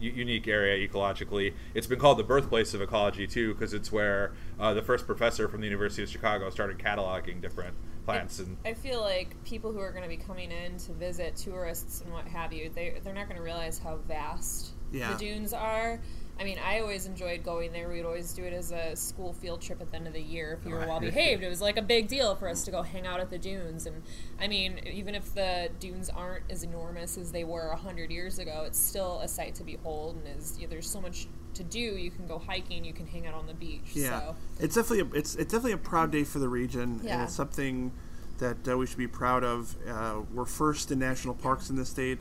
unique 0.00 0.48
area 0.48 0.86
ecologically. 0.88 1.54
It's 1.74 1.86
been 1.86 1.98
called 1.98 2.18
the 2.18 2.24
birthplace 2.24 2.74
of 2.74 2.82
ecology 2.82 3.26
too 3.26 3.54
because 3.54 3.74
it's 3.74 3.92
where 3.92 4.32
uh, 4.58 4.74
the 4.74 4.82
first 4.82 5.06
professor 5.06 5.48
from 5.48 5.60
the 5.60 5.66
University 5.66 6.02
of 6.02 6.08
Chicago 6.08 6.50
started 6.50 6.78
cataloging 6.78 7.40
different 7.40 7.74
plants 8.04 8.38
and 8.38 8.56
I 8.64 8.72
feel 8.72 9.02
like 9.02 9.42
people 9.44 9.70
who 9.70 9.80
are 9.80 9.90
going 9.90 10.02
to 10.02 10.08
be 10.08 10.16
coming 10.16 10.50
in 10.50 10.78
to 10.78 10.92
visit 10.92 11.36
tourists 11.36 12.00
and 12.00 12.10
what 12.12 12.26
have 12.26 12.52
you, 12.54 12.70
they 12.74 12.98
they're 13.04 13.12
not 13.12 13.26
going 13.26 13.36
to 13.36 13.42
realize 13.42 13.78
how 13.78 13.96
vast 14.08 14.70
Yeah. 14.90 15.12
the 15.12 15.18
dunes 15.18 15.52
are. 15.52 16.00
I 16.40 16.44
mean, 16.44 16.58
I 16.64 16.78
always 16.80 17.06
enjoyed 17.06 17.42
going 17.42 17.72
there. 17.72 17.88
We'd 17.88 18.04
always 18.04 18.32
do 18.32 18.44
it 18.44 18.52
as 18.52 18.70
a 18.70 18.94
school 18.94 19.32
field 19.32 19.60
trip 19.60 19.80
at 19.80 19.90
the 19.90 19.96
end 19.96 20.06
of 20.06 20.12
the 20.12 20.22
year 20.22 20.56
if 20.60 20.64
you 20.64 20.72
were 20.72 20.86
well 20.86 21.00
behaved. 21.00 21.42
It 21.42 21.48
was 21.48 21.60
like 21.60 21.76
a 21.76 21.82
big 21.82 22.06
deal 22.06 22.36
for 22.36 22.48
us 22.48 22.64
to 22.66 22.70
go 22.70 22.82
hang 22.82 23.06
out 23.06 23.18
at 23.18 23.28
the 23.30 23.38
dunes. 23.38 23.86
And 23.86 24.02
I 24.40 24.46
mean, 24.46 24.78
even 24.86 25.16
if 25.16 25.34
the 25.34 25.68
dunes 25.80 26.08
aren't 26.08 26.44
as 26.48 26.62
enormous 26.62 27.18
as 27.18 27.32
they 27.32 27.42
were 27.42 27.70
a 27.70 27.76
hundred 27.76 28.10
years 28.12 28.38
ago, 28.38 28.62
it's 28.66 28.78
still 28.78 29.18
a 29.20 29.26
sight 29.28 29.56
to 29.56 29.64
behold. 29.64 30.16
And 30.24 30.38
is 30.38 30.56
yeah, 30.60 30.68
there's 30.68 30.88
so 30.88 31.00
much 31.00 31.26
to 31.54 31.64
do. 31.64 31.80
You 31.80 32.12
can 32.12 32.28
go 32.28 32.38
hiking. 32.38 32.84
You 32.84 32.92
can 32.92 33.06
hang 33.06 33.26
out 33.26 33.34
on 33.34 33.48
the 33.48 33.54
beach. 33.54 33.90
Yeah, 33.94 34.20
So 34.20 34.36
it's 34.60 34.76
definitely 34.76 35.00
a, 35.10 35.20
it's 35.20 35.34
it's 35.34 35.50
definitely 35.50 35.72
a 35.72 35.78
proud 35.78 36.12
day 36.12 36.22
for 36.22 36.38
the 36.38 36.48
region, 36.48 36.82
and 36.82 37.02
Yeah. 37.04 37.24
it's 37.24 37.34
something 37.34 37.90
that 38.38 38.68
uh, 38.68 38.78
we 38.78 38.86
should 38.86 38.98
be 38.98 39.08
proud 39.08 39.42
of. 39.42 39.74
Uh, 39.88 40.20
we're 40.32 40.44
first 40.44 40.92
in 40.92 41.00
national 41.00 41.34
parks 41.34 41.68
in 41.68 41.74
the 41.74 41.84
state. 41.84 42.20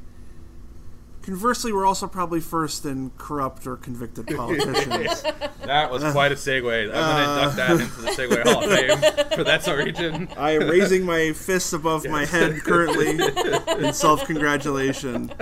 Conversely, 1.27 1.73
we're 1.73 1.85
also 1.85 2.07
probably 2.07 2.39
first 2.39 2.85
in 2.85 3.11
corrupt 3.17 3.67
or 3.67 3.75
convicted 3.75 4.27
politicians. 4.37 5.21
that 5.65 5.91
was 5.91 6.01
quite 6.13 6.31
a 6.31 6.35
segue. 6.35 6.85
I'm 6.85 6.89
gonna 6.89 7.33
induct 7.33 7.55
that 7.57 7.71
into 7.71 8.01
the 8.01 8.07
Segway 8.11 8.43
Hall 8.43 8.63
of 8.63 8.71
Fame 8.71 9.27
for 9.35 9.43
that's 9.43 9.67
our 9.67 9.75
region. 9.75 10.29
I 10.37 10.51
am 10.51 10.69
raising 10.69 11.03
my 11.03 11.33
fists 11.33 11.73
above 11.73 12.05
my 12.05 12.23
head 12.23 12.61
currently 12.63 13.09
in 13.85 13.93
self 13.93 14.23
congratulation. 14.25 15.33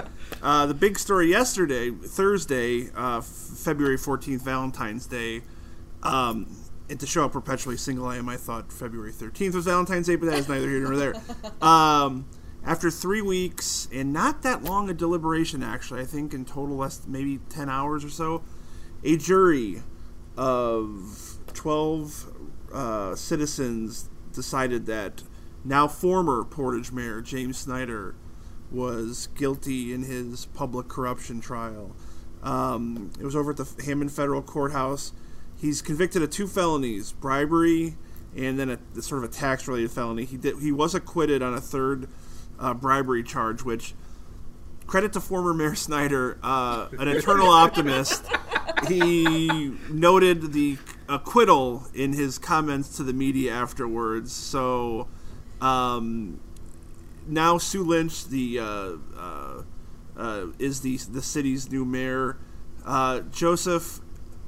Uh, 0.41 0.65
the 0.65 0.73
big 0.73 0.97
story 0.97 1.29
yesterday, 1.29 1.91
Thursday, 1.91 2.89
uh, 2.95 3.21
February 3.21 3.99
14th, 3.99 4.41
Valentine's 4.41 5.05
Day. 5.05 5.43
Um, 6.01 6.47
and 6.89 6.99
to 6.99 7.05
show 7.05 7.25
up 7.25 7.33
perpetually 7.33 7.77
single, 7.77 8.07
I 8.07 8.17
am. 8.17 8.27
I 8.27 8.37
thought 8.37 8.73
February 8.73 9.11
13th 9.11 9.53
was 9.53 9.65
Valentine's 9.65 10.07
Day, 10.07 10.15
but 10.15 10.31
that 10.31 10.39
is 10.39 10.49
neither 10.49 10.67
here 10.67 10.79
nor 10.79 10.95
there. 10.95 11.13
Um, 11.61 12.25
after 12.65 12.89
three 12.89 13.21
weeks 13.21 13.87
and 13.93 14.11
not 14.11 14.41
that 14.41 14.63
long 14.63 14.89
a 14.89 14.93
deliberation, 14.93 15.61
actually, 15.61 16.01
I 16.01 16.05
think 16.05 16.33
in 16.33 16.45
total 16.45 16.75
less 16.75 17.01
maybe 17.07 17.39
10 17.49 17.69
hours 17.69 18.03
or 18.03 18.09
so, 18.09 18.43
a 19.03 19.17
jury 19.17 19.83
of 20.35 21.37
12 21.53 22.31
uh, 22.73 23.15
citizens 23.15 24.09
decided 24.33 24.87
that 24.87 25.23
now 25.63 25.87
former 25.87 26.43
Portage 26.43 26.91
Mayor 26.91 27.21
James 27.21 27.57
Snyder 27.57 28.15
was 28.71 29.27
guilty 29.35 29.93
in 29.93 30.03
his 30.03 30.47
public 30.47 30.87
corruption 30.87 31.39
trial. 31.39 31.95
Um, 32.41 33.11
it 33.19 33.23
was 33.23 33.35
over 33.35 33.51
at 33.51 33.57
the 33.57 33.83
Hammond 33.85 34.11
Federal 34.11 34.41
Courthouse. 34.41 35.13
He's 35.57 35.81
convicted 35.81 36.21
of 36.21 36.29
two 36.31 36.47
felonies: 36.47 37.13
bribery 37.13 37.95
and 38.35 38.59
then 38.59 38.69
a 38.69 39.01
sort 39.01 39.23
of 39.23 39.29
a 39.29 39.33
tax-related 39.33 39.89
felony. 39.91 40.25
He 40.25 40.37
did. 40.37 40.59
He 40.59 40.71
was 40.71 40.93
acquitted 40.93 41.41
on 41.41 41.53
a 41.53 41.61
third 41.61 42.09
uh, 42.59 42.73
bribery 42.73 43.23
charge, 43.23 43.63
which 43.63 43.93
credit 44.87 45.13
to 45.13 45.19
former 45.19 45.53
Mayor 45.53 45.75
Snyder, 45.75 46.37
uh, 46.43 46.87
an 46.97 47.07
eternal 47.07 47.49
optimist. 47.49 48.25
He 48.87 49.73
noted 49.89 50.53
the 50.53 50.77
acquittal 51.07 51.87
in 51.93 52.13
his 52.13 52.37
comments 52.37 52.95
to 52.97 53.03
the 53.03 53.13
media 53.13 53.53
afterwards. 53.53 54.31
So 54.31 55.07
um, 55.61 56.39
now 57.27 57.57
Sue 57.57 57.83
Lynch, 57.83 58.25
the 58.27 58.59
uh, 58.59 58.91
uh, 59.17 59.63
uh, 60.17 60.45
is 60.59 60.81
the 60.81 60.97
the 60.97 61.21
city's 61.21 61.71
new 61.71 61.85
mayor. 61.85 62.37
Uh, 62.85 63.21
Joseph, 63.21 63.99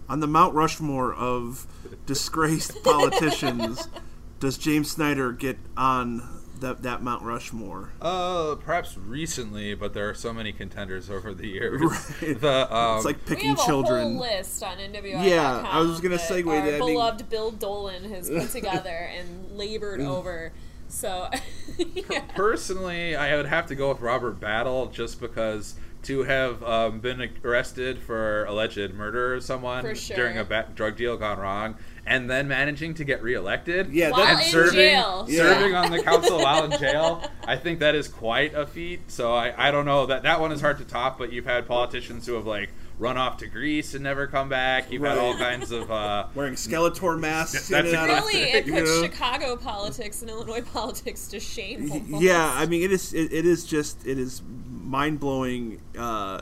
on 0.07 0.19
the 0.19 0.27
Mount 0.27 0.53
Rushmore 0.53 1.13
of 1.13 1.65
disgraced 2.05 2.83
politicians, 2.83 3.87
does 4.39 4.57
James 4.57 4.91
Snyder 4.91 5.31
get 5.31 5.57
on 5.75 6.36
that 6.59 6.83
that 6.83 7.01
Mount 7.01 7.23
Rushmore? 7.23 7.91
Uh, 8.01 8.55
perhaps 8.55 8.97
recently, 8.97 9.73
but 9.75 9.93
there 9.93 10.09
are 10.09 10.13
so 10.13 10.33
many 10.33 10.51
contenders 10.51 11.09
over 11.09 11.33
the 11.33 11.47
years. 11.47 11.81
Right. 12.21 12.39
The, 12.41 12.75
um, 12.75 12.97
It's 12.97 13.05
like 13.05 13.17
we 13.27 13.35
picking 13.35 13.49
have 13.49 13.59
a 13.59 13.65
children. 13.65 14.01
whole 14.03 14.19
list 14.21 14.63
on 14.63 14.77
NWI. 14.77 15.27
Yeah, 15.29 15.65
I 15.69 15.79
was 15.79 15.91
just 15.91 16.03
gonna 16.03 16.15
segue 16.17 16.43
to 16.43 16.49
our 16.49 16.65
that, 16.65 16.75
I 16.75 16.79
mean- 16.79 16.93
beloved 16.93 17.29
Bill 17.29 17.51
Dolan 17.51 18.03
has 18.11 18.29
put 18.29 18.49
together 18.51 18.89
and 19.17 19.51
labored 19.57 19.99
Mm. 19.99 20.07
over. 20.07 20.51
So, 20.89 21.29
yeah. 21.77 22.21
Personally, 22.35 23.15
I 23.15 23.35
would 23.35 23.45
have 23.47 23.65
to 23.67 23.75
go 23.75 23.89
with 23.89 23.99
Robert 23.99 24.39
Battle 24.39 24.87
just 24.87 25.19
because 25.19 25.75
to 26.07 26.23
have 26.23 26.63
um, 26.63 27.01
been 27.01 27.29
arrested 27.43 27.99
for 27.99 28.45
alleged 28.45 28.93
murder 28.93 29.33
of 29.33 29.43
someone 29.43 29.93
sure. 29.93 30.15
during 30.15 30.37
a 30.37 30.43
ba- 30.45 30.67
drug 30.73 30.95
deal 30.95 31.17
gone 31.17 31.37
wrong, 31.37 31.75
and 32.05 32.29
then 32.29 32.47
managing 32.47 32.93
to 32.93 33.03
get 33.03 33.21
reelected. 33.21 33.89
Yeah, 33.91 34.11
While 34.11 34.21
and 34.21 34.39
in 34.39 34.45
serving, 34.45 34.73
jail. 34.73 35.25
Yeah. 35.27 35.43
serving 35.43 35.75
on 35.75 35.91
the 35.91 36.01
council 36.01 36.39
while 36.39 36.63
in 36.63 36.71
jail. 36.79 37.29
I 37.45 37.57
think 37.57 37.79
that 37.79 37.93
is 37.93 38.07
quite 38.07 38.53
a 38.55 38.65
feat. 38.65 39.11
So 39.11 39.33
I, 39.33 39.67
I 39.67 39.69
don't 39.71 39.85
know 39.85 40.05
that 40.05 40.23
that 40.23 40.39
one 40.39 40.53
is 40.53 40.61
hard 40.61 40.77
to 40.77 40.85
top. 40.85 41.17
But 41.17 41.33
you've 41.33 41.45
had 41.45 41.67
politicians 41.67 42.25
who 42.25 42.35
have 42.35 42.47
like 42.47 42.69
run 42.99 43.17
off 43.17 43.37
to 43.37 43.47
Greece 43.47 43.93
and 43.93 44.03
never 44.03 44.27
come 44.27 44.49
back. 44.49 44.91
You've 44.91 45.03
had 45.03 45.17
all 45.17 45.35
kinds 45.35 45.71
of. 45.71 45.91
Uh, 45.91 46.27
Wearing 46.35 46.55
Skeletor 46.55 47.19
masks. 47.19 47.67
That's 47.69 47.89
in 47.89 47.95
and 47.95 47.95
out 47.95 48.09
of- 48.09 48.25
Really, 48.25 48.43
it 48.43 48.65
you 48.65 48.73
puts 48.73 48.89
know? 48.89 49.03
Chicago 49.03 49.55
politics 49.55 50.21
and 50.21 50.29
Illinois 50.31 50.61
politics 50.73 51.27
to 51.27 51.39
shame. 51.39 51.91
almost. 51.91 52.23
Yeah, 52.23 52.51
I 52.55 52.65
mean, 52.65 52.81
it 52.83 52.91
is. 52.91 53.13
It, 53.13 53.31
it 53.31 53.45
is 53.45 53.65
just. 53.65 54.05
It 54.05 54.17
is 54.17 54.41
mind 54.69 55.19
blowing 55.19 55.81
uh, 55.97 56.41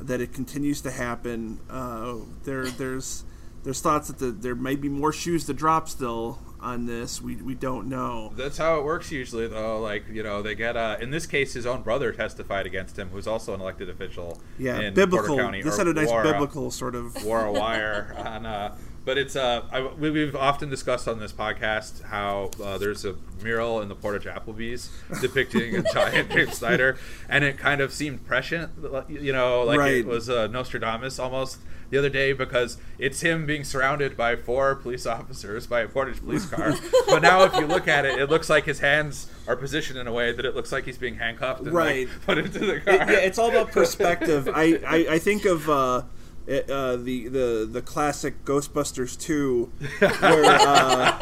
that 0.00 0.20
it 0.20 0.32
continues 0.32 0.80
to 0.82 0.90
happen. 0.90 1.60
Uh, 1.68 2.16
there, 2.44 2.66
there's, 2.66 3.24
there's 3.64 3.80
thoughts 3.80 4.08
that 4.08 4.18
the, 4.18 4.30
there 4.30 4.54
may 4.54 4.76
be 4.76 4.88
more 4.88 5.12
shoes 5.12 5.44
to 5.46 5.52
drop 5.52 5.88
still 5.88 6.38
on 6.62 6.86
this. 6.86 7.20
We, 7.22 7.36
we 7.36 7.54
don't 7.54 7.88
know. 7.88 8.32
That's 8.36 8.58
how 8.58 8.78
it 8.78 8.84
works 8.84 9.10
usually, 9.10 9.46
though. 9.48 9.80
Like 9.80 10.04
you 10.10 10.22
know, 10.22 10.42
they 10.42 10.54
get 10.54 10.76
uh, 10.76 10.96
in 11.00 11.10
this 11.10 11.26
case, 11.26 11.54
his 11.54 11.66
own 11.66 11.82
brother 11.82 12.12
testified 12.12 12.66
against 12.66 12.98
him, 12.98 13.08
who's 13.10 13.26
also 13.26 13.54
an 13.54 13.60
elected 13.60 13.88
official. 13.88 14.40
Yeah, 14.58 14.90
biblical. 14.90 15.36
County, 15.36 15.62
this 15.62 15.76
had 15.76 15.88
a 15.88 15.92
nice 15.94 16.08
wore 16.08 16.22
a- 16.24 16.32
biblical 16.32 16.70
sort 16.70 16.94
of. 16.94 17.24
wore 17.24 17.44
a 17.44 17.52
wire 17.52 18.14
on. 18.18 18.46
Uh, 18.46 18.76
but 19.02 19.16
it's 19.16 19.34
uh, 19.34 19.62
I, 19.72 19.80
we, 19.80 20.10
we've 20.10 20.36
often 20.36 20.68
discussed 20.68 21.08
on 21.08 21.18
this 21.18 21.32
podcast 21.32 22.02
how 22.04 22.50
uh, 22.62 22.76
there's 22.76 23.06
a 23.06 23.16
mural 23.42 23.80
in 23.80 23.88
the 23.88 23.94
Portage 23.94 24.24
Applebee's 24.24 24.90
depicting 25.22 25.74
a 25.76 25.82
giant 25.94 26.30
James 26.30 26.58
Snyder, 26.58 26.98
and 27.28 27.42
it 27.42 27.56
kind 27.56 27.80
of 27.80 27.94
seemed 27.94 28.26
prescient, 28.26 28.70
you 29.08 29.32
know, 29.32 29.62
like 29.62 29.78
Right. 29.78 29.94
it 29.94 30.06
was 30.06 30.28
uh, 30.28 30.48
Nostradamus 30.48 31.18
almost 31.18 31.58
the 31.90 31.98
other 31.98 32.08
day 32.08 32.32
because 32.32 32.78
it's 32.98 33.20
him 33.20 33.46
being 33.46 33.64
surrounded 33.64 34.16
by 34.16 34.36
four 34.36 34.74
police 34.76 35.06
officers 35.06 35.66
by 35.66 35.80
a 35.80 35.88
Portage 35.88 36.20
police 36.20 36.46
car. 36.46 36.74
but 37.08 37.20
now, 37.20 37.42
if 37.42 37.54
you 37.54 37.66
look 37.66 37.86
at 37.88 38.04
it, 38.06 38.18
it 38.18 38.30
looks 38.30 38.48
like 38.48 38.64
his 38.64 38.78
hands 38.78 39.30
are 39.46 39.56
positioned 39.56 39.98
in 39.98 40.06
a 40.06 40.12
way 40.12 40.32
that 40.32 40.44
it 40.44 40.54
looks 40.54 40.70
like 40.72 40.84
he's 40.84 40.98
being 40.98 41.16
handcuffed 41.16 41.60
and 41.62 41.72
Right. 41.72 42.08
like, 42.08 42.20
put 42.26 42.38
into 42.38 42.58
the 42.60 42.80
car. 42.80 42.94
It- 42.94 43.08
yeah, 43.10 43.18
it's 43.18 43.38
all 43.38 43.50
about 43.50 43.72
perspective. 43.72 44.48
I, 44.48 44.80
I, 44.86 45.06
I 45.14 45.18
think 45.18 45.44
of 45.44 45.68
uh, 45.68 46.02
it, 46.46 46.70
uh, 46.70 46.96
the 46.96 47.28
the 47.28 47.68
the 47.70 47.82
classic 47.82 48.44
Ghostbusters 48.44 49.18
two, 49.20 49.70
where 49.98 50.10
uh, 50.44 51.16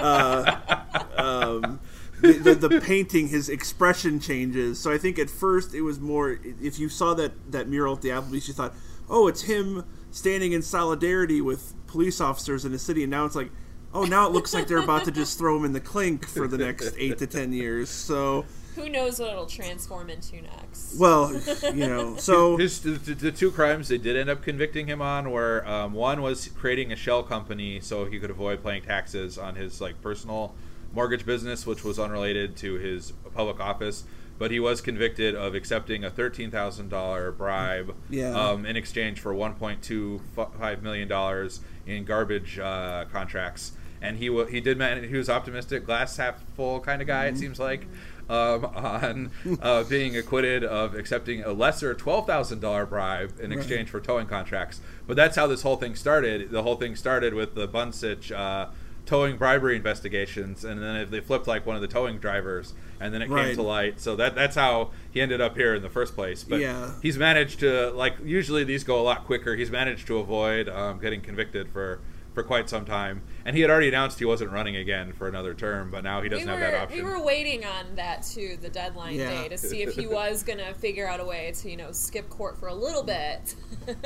uh, 0.00 1.04
um, 1.16 1.80
the, 2.20 2.32
the, 2.32 2.54
the 2.68 2.80
painting, 2.80 3.28
his 3.28 3.48
expression 3.48 4.20
changes. 4.20 4.78
So 4.80 4.92
I 4.92 4.98
think 4.98 5.18
at 5.18 5.30
first 5.30 5.74
it 5.74 5.82
was 5.82 6.00
more. 6.00 6.38
If 6.60 6.78
you 6.78 6.88
saw 6.88 7.14
that 7.14 7.52
that 7.52 7.68
mural 7.68 7.94
at 7.94 8.02
the 8.02 8.10
Applebee's, 8.10 8.48
you 8.48 8.54
thought, 8.54 8.74
oh, 9.10 9.26
it's 9.28 9.42
him 9.42 9.84
standing 10.10 10.52
in 10.52 10.62
solidarity 10.62 11.40
with 11.40 11.74
police 11.86 12.20
officers 12.20 12.64
in 12.64 12.72
the 12.72 12.78
city, 12.78 13.02
and 13.02 13.10
now 13.10 13.24
it's 13.26 13.36
like. 13.36 13.50
Oh, 13.92 14.04
now 14.04 14.24
it 14.28 14.32
looks 14.32 14.54
like 14.54 14.68
they're 14.68 14.78
about 14.78 15.04
to 15.06 15.10
just 15.10 15.36
throw 15.36 15.56
him 15.56 15.64
in 15.64 15.72
the 15.72 15.80
clink 15.80 16.24
for 16.24 16.46
the 16.46 16.56
next 16.58 16.94
eight 16.96 17.18
to 17.18 17.26
ten 17.26 17.52
years. 17.52 17.90
So, 17.90 18.44
Who 18.76 18.88
knows 18.88 19.18
what 19.18 19.30
it'll 19.30 19.46
transform 19.46 20.10
into 20.10 20.40
next? 20.42 20.96
well, 20.96 21.32
you 21.74 21.88
know, 21.88 22.14
so 22.16 22.56
His, 22.56 22.82
the, 22.82 22.90
the, 22.92 23.14
the 23.14 23.32
two 23.32 23.50
crimes 23.50 23.88
they 23.88 23.98
did 23.98 24.16
end 24.16 24.30
up 24.30 24.42
convicting 24.42 24.86
him 24.86 25.02
on 25.02 25.32
were 25.32 25.66
um, 25.66 25.92
one 25.92 26.22
was 26.22 26.46
creating 26.50 26.92
a 26.92 26.96
shell 26.96 27.24
company 27.24 27.80
so 27.80 28.04
he 28.04 28.20
could 28.20 28.30
avoid 28.30 28.62
paying 28.62 28.82
taxes 28.82 29.36
on 29.38 29.56
his 29.56 29.80
like 29.80 30.00
personal 30.02 30.54
mortgage 30.92 31.26
business, 31.26 31.66
which 31.66 31.82
was 31.82 31.98
unrelated 31.98 32.56
to 32.58 32.74
his 32.74 33.12
public 33.34 33.58
office. 33.58 34.04
But 34.40 34.50
he 34.50 34.58
was 34.58 34.80
convicted 34.80 35.34
of 35.34 35.54
accepting 35.54 36.02
a 36.02 36.08
thirteen 36.10 36.50
thousand 36.50 36.88
dollar 36.88 37.30
bribe 37.30 37.94
Yeah. 38.08 38.30
um, 38.30 38.64
in 38.64 38.74
exchange 38.74 39.20
for 39.20 39.34
one 39.34 39.54
point 39.54 39.82
two 39.82 40.22
five 40.58 40.82
million 40.82 41.06
dollars 41.08 41.60
in 41.86 42.06
garbage 42.06 42.58
uh, 42.58 43.04
contracts. 43.12 43.72
And 44.00 44.16
he 44.16 44.30
wa 44.30 44.46
he 44.46 44.60
did 44.62 44.78
man 44.78 45.04
he 45.04 45.14
was 45.14 45.28
optimistic, 45.28 45.84
glass 45.84 46.16
half 46.16 46.42
full 46.56 46.80
kind 46.80 47.02
of 47.02 47.06
guy. 47.06 47.26
It 47.26 47.36
seems 47.36 47.60
like 47.60 47.82
um, 48.30 48.64
on 48.74 49.30
uh, 49.60 49.84
being 49.84 50.16
acquitted 50.16 50.64
of 50.64 50.94
accepting 50.94 51.42
a 51.44 51.52
lesser 51.52 51.92
twelve 51.92 52.26
thousand 52.26 52.60
dollar 52.60 52.86
bribe 52.86 53.38
in 53.42 53.52
exchange 53.52 53.90
for 53.90 54.00
towing 54.00 54.26
contracts. 54.26 54.80
But 55.06 55.16
that's 55.18 55.36
how 55.36 55.48
this 55.48 55.60
whole 55.60 55.76
thing 55.76 55.94
started. 55.94 56.50
The 56.50 56.62
whole 56.62 56.76
thing 56.76 56.96
started 56.96 57.34
with 57.34 57.54
the 57.54 57.68
Bunsich 57.68 58.32
uh, 58.34 58.70
towing 59.06 59.36
bribery 59.36 59.76
investigations, 59.76 60.64
and 60.64 60.82
then 60.82 60.96
if 60.96 61.10
they 61.10 61.20
flipped 61.20 61.46
like 61.46 61.66
one 61.66 61.76
of 61.76 61.82
the 61.82 61.88
towing 61.88 62.18
drivers, 62.18 62.74
and 63.00 63.12
then 63.14 63.22
it 63.22 63.28
came 63.28 63.54
to 63.54 63.62
light. 63.62 64.00
So 64.00 64.16
that 64.16 64.34
that's 64.34 64.56
how 64.56 64.90
he 65.10 65.20
ended 65.20 65.40
up 65.40 65.56
here 65.56 65.74
in 65.74 65.82
the 65.82 65.88
first 65.90 66.14
place. 66.14 66.44
But 66.44 66.60
Yeah. 66.60 66.92
he's 67.02 67.18
managed 67.18 67.60
to 67.60 67.90
like 67.90 68.14
usually 68.24 68.64
these 68.64 68.84
go 68.84 69.00
a 69.00 69.02
lot 69.02 69.24
quicker. 69.26 69.56
He's 69.56 69.70
managed 69.70 70.06
to 70.08 70.18
avoid 70.18 70.68
um, 70.68 70.98
getting 71.00 71.20
convicted 71.20 71.70
for. 71.70 72.00
For 72.32 72.44
quite 72.44 72.68
some 72.70 72.84
time, 72.84 73.22
and 73.44 73.56
he 73.56 73.60
had 73.62 73.72
already 73.72 73.88
announced 73.88 74.20
he 74.20 74.24
wasn't 74.24 74.52
running 74.52 74.76
again 74.76 75.12
for 75.12 75.26
another 75.26 75.52
term, 75.52 75.90
but 75.90 76.04
now 76.04 76.22
he 76.22 76.28
doesn't 76.28 76.46
we 76.46 76.50
have 76.52 76.60
that 76.60 76.74
option. 76.82 76.98
We 76.98 77.02
were 77.10 77.20
waiting 77.20 77.64
on 77.64 77.96
that 77.96 78.22
too, 78.22 78.56
the 78.62 78.68
deadline 78.68 79.16
Yeah. 79.16 79.42
day, 79.42 79.48
to 79.48 79.58
see 79.58 79.82
if 79.82 79.96
he 79.96 80.06
was 80.06 80.44
gonna 80.44 80.72
figure 80.74 81.08
out 81.08 81.18
a 81.18 81.24
way 81.24 81.52
to, 81.56 81.68
you 81.68 81.76
know, 81.76 81.90
skip 81.90 82.28
court 82.30 82.56
for 82.56 82.68
a 82.68 82.74
little 82.74 83.02
bit. 83.02 83.56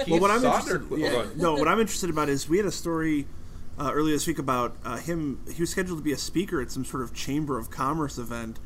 Well, 0.09 0.21
what 0.21 0.31
I'm 0.31 0.41
Saundered- 0.41 0.85
interested, 0.91 0.95
oh, 0.95 0.97
yeah, 0.97 1.11
go 1.11 1.31
no, 1.37 1.55
what 1.57 1.69
I'm 1.69 1.79
interested 1.81 2.09
about 2.09 2.31
is 2.31 2.49
we 2.49 2.57
had 2.57 2.65
a 2.67 2.73
story 2.73 3.27
uh, 3.79 3.91
earlier 3.93 4.15
this 4.15 4.27
week 4.27 4.39
about 4.39 4.77
uh, 4.85 4.97
him. 4.97 5.41
He 5.53 5.63
was 5.63 5.71
scheduled 5.71 5.99
to 5.99 6.05
be 6.05 6.13
a 6.13 6.19
speaker 6.19 6.61
at 6.61 6.71
some 6.71 6.85
sort 6.85 7.03
of 7.03 7.15
chamber 7.15 7.59
of 7.59 7.71
commerce 7.71 8.19
event. 8.19 8.59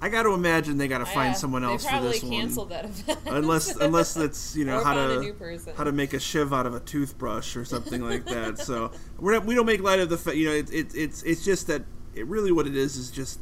I 0.00 0.08
got 0.10 0.24
to 0.24 0.34
imagine 0.34 0.76
they 0.76 0.88
got 0.88 0.98
to 0.98 1.06
find 1.06 1.28
Yeah, 1.30 1.34
someone 1.34 1.64
else 1.64 1.86
for 1.86 2.00
this 2.00 2.20
canceled 2.20 2.70
one. 2.70 2.82
that 2.82 2.84
event. 2.84 3.18
Unless, 3.26 3.76
unless 3.80 4.14
that's 4.14 4.54
you 4.54 4.64
know 4.64 4.82
how 4.84 4.94
to 4.94 5.34
how 5.76 5.84
to 5.84 5.92
make 5.92 6.12
a 6.12 6.20
shiv 6.20 6.52
out 6.52 6.66
of 6.66 6.74
a 6.74 6.80
toothbrush 6.80 7.56
or 7.56 7.64
something 7.64 8.02
like 8.02 8.24
that. 8.26 8.58
So 8.58 8.90
we're 9.18 9.34
not, 9.34 9.46
we 9.46 9.54
don't 9.54 9.66
make 9.66 9.80
light 9.80 10.00
of 10.00 10.10
the 10.10 10.18
fact. 10.18 10.36
You 10.36 10.48
know, 10.48 10.54
it, 10.54 10.70
it, 10.72 10.94
it's 10.94 11.22
it's 11.22 11.44
just 11.44 11.68
that 11.68 11.84
it 12.14 12.26
really 12.26 12.52
what 12.52 12.66
it 12.66 12.76
is 12.76 12.96
is 12.96 13.10
just 13.10 13.40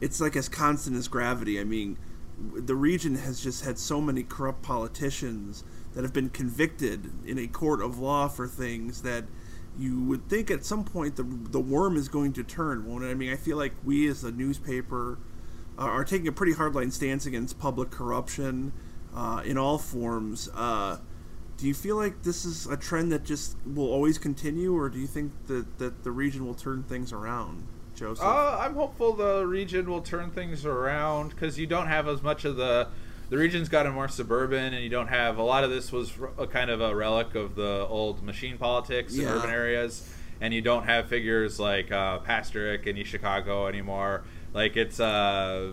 it's 0.00 0.20
like 0.20 0.34
as 0.34 0.48
constant 0.48 0.96
as 0.96 1.06
gravity. 1.08 1.60
I 1.60 1.64
mean, 1.64 1.98
the 2.54 2.74
region 2.74 3.14
has 3.16 3.40
just 3.40 3.64
had 3.64 3.78
so 3.78 4.00
many 4.00 4.24
corrupt 4.24 4.62
politicians 4.62 5.62
that 5.94 6.02
have 6.02 6.12
been 6.12 6.30
convicted 6.30 7.12
in 7.24 7.38
a 7.38 7.46
court 7.46 7.80
of 7.80 7.98
law 7.98 8.26
for 8.26 8.48
things 8.48 9.02
that 9.02 9.24
you 9.78 10.02
would 10.04 10.28
think 10.28 10.50
at 10.50 10.64
some 10.64 10.84
point 10.84 11.16
the 11.16 11.22
the 11.24 11.60
worm 11.60 11.96
is 11.96 12.08
going 12.08 12.32
to 12.34 12.44
turn, 12.44 12.86
won't 12.86 13.04
it? 13.04 13.08
I 13.08 13.14
mean, 13.14 13.32
I 13.32 13.36
feel 13.36 13.56
like 13.56 13.72
we 13.84 14.08
as 14.08 14.24
a 14.24 14.30
newspaper 14.30 15.18
are, 15.78 15.90
are 15.90 16.04
taking 16.04 16.28
a 16.28 16.32
pretty 16.32 16.52
hardline 16.52 16.92
stance 16.92 17.26
against 17.26 17.58
public 17.58 17.90
corruption 17.90 18.72
uh, 19.14 19.42
in 19.44 19.58
all 19.58 19.78
forms. 19.78 20.48
Uh, 20.54 20.98
do 21.56 21.66
you 21.66 21.74
feel 21.74 21.96
like 21.96 22.22
this 22.22 22.44
is 22.44 22.66
a 22.66 22.76
trend 22.76 23.12
that 23.12 23.24
just 23.24 23.56
will 23.64 23.90
always 23.90 24.18
continue, 24.18 24.76
or 24.76 24.88
do 24.88 24.98
you 24.98 25.06
think 25.06 25.32
that, 25.46 25.78
that 25.78 26.02
the 26.02 26.10
region 26.10 26.44
will 26.44 26.54
turn 26.54 26.82
things 26.82 27.12
around, 27.12 27.66
Joseph? 27.94 28.24
Uh, 28.24 28.58
I'm 28.58 28.74
hopeful 28.74 29.12
the 29.12 29.46
region 29.46 29.88
will 29.88 30.00
turn 30.00 30.30
things 30.30 30.66
around 30.66 31.30
because 31.30 31.58
you 31.58 31.66
don't 31.66 31.86
have 31.86 32.08
as 32.08 32.22
much 32.22 32.44
of 32.44 32.56
the. 32.56 32.88
The 33.32 33.38
region's 33.38 33.70
gotten 33.70 33.92
more 33.94 34.08
suburban, 34.08 34.74
and 34.74 34.84
you 34.84 34.90
don't 34.90 35.08
have 35.08 35.38
a 35.38 35.42
lot 35.42 35.64
of 35.64 35.70
this 35.70 35.90
was 35.90 36.12
a 36.36 36.46
kind 36.46 36.70
of 36.70 36.82
a 36.82 36.94
relic 36.94 37.34
of 37.34 37.54
the 37.54 37.86
old 37.88 38.22
machine 38.22 38.58
politics 38.58 39.14
in 39.14 39.22
Yeah. 39.22 39.36
urban 39.38 39.48
areas, 39.48 40.06
and 40.42 40.52
you 40.52 40.60
don't 40.60 40.84
have 40.84 41.08
figures 41.08 41.58
like 41.58 41.90
uh, 41.90 42.18
Pastrick 42.18 42.86
in 42.86 42.98
East 42.98 43.08
Chicago 43.08 43.68
anymore. 43.68 44.24
Like 44.52 44.76
it's 44.76 45.00
uh, 45.00 45.72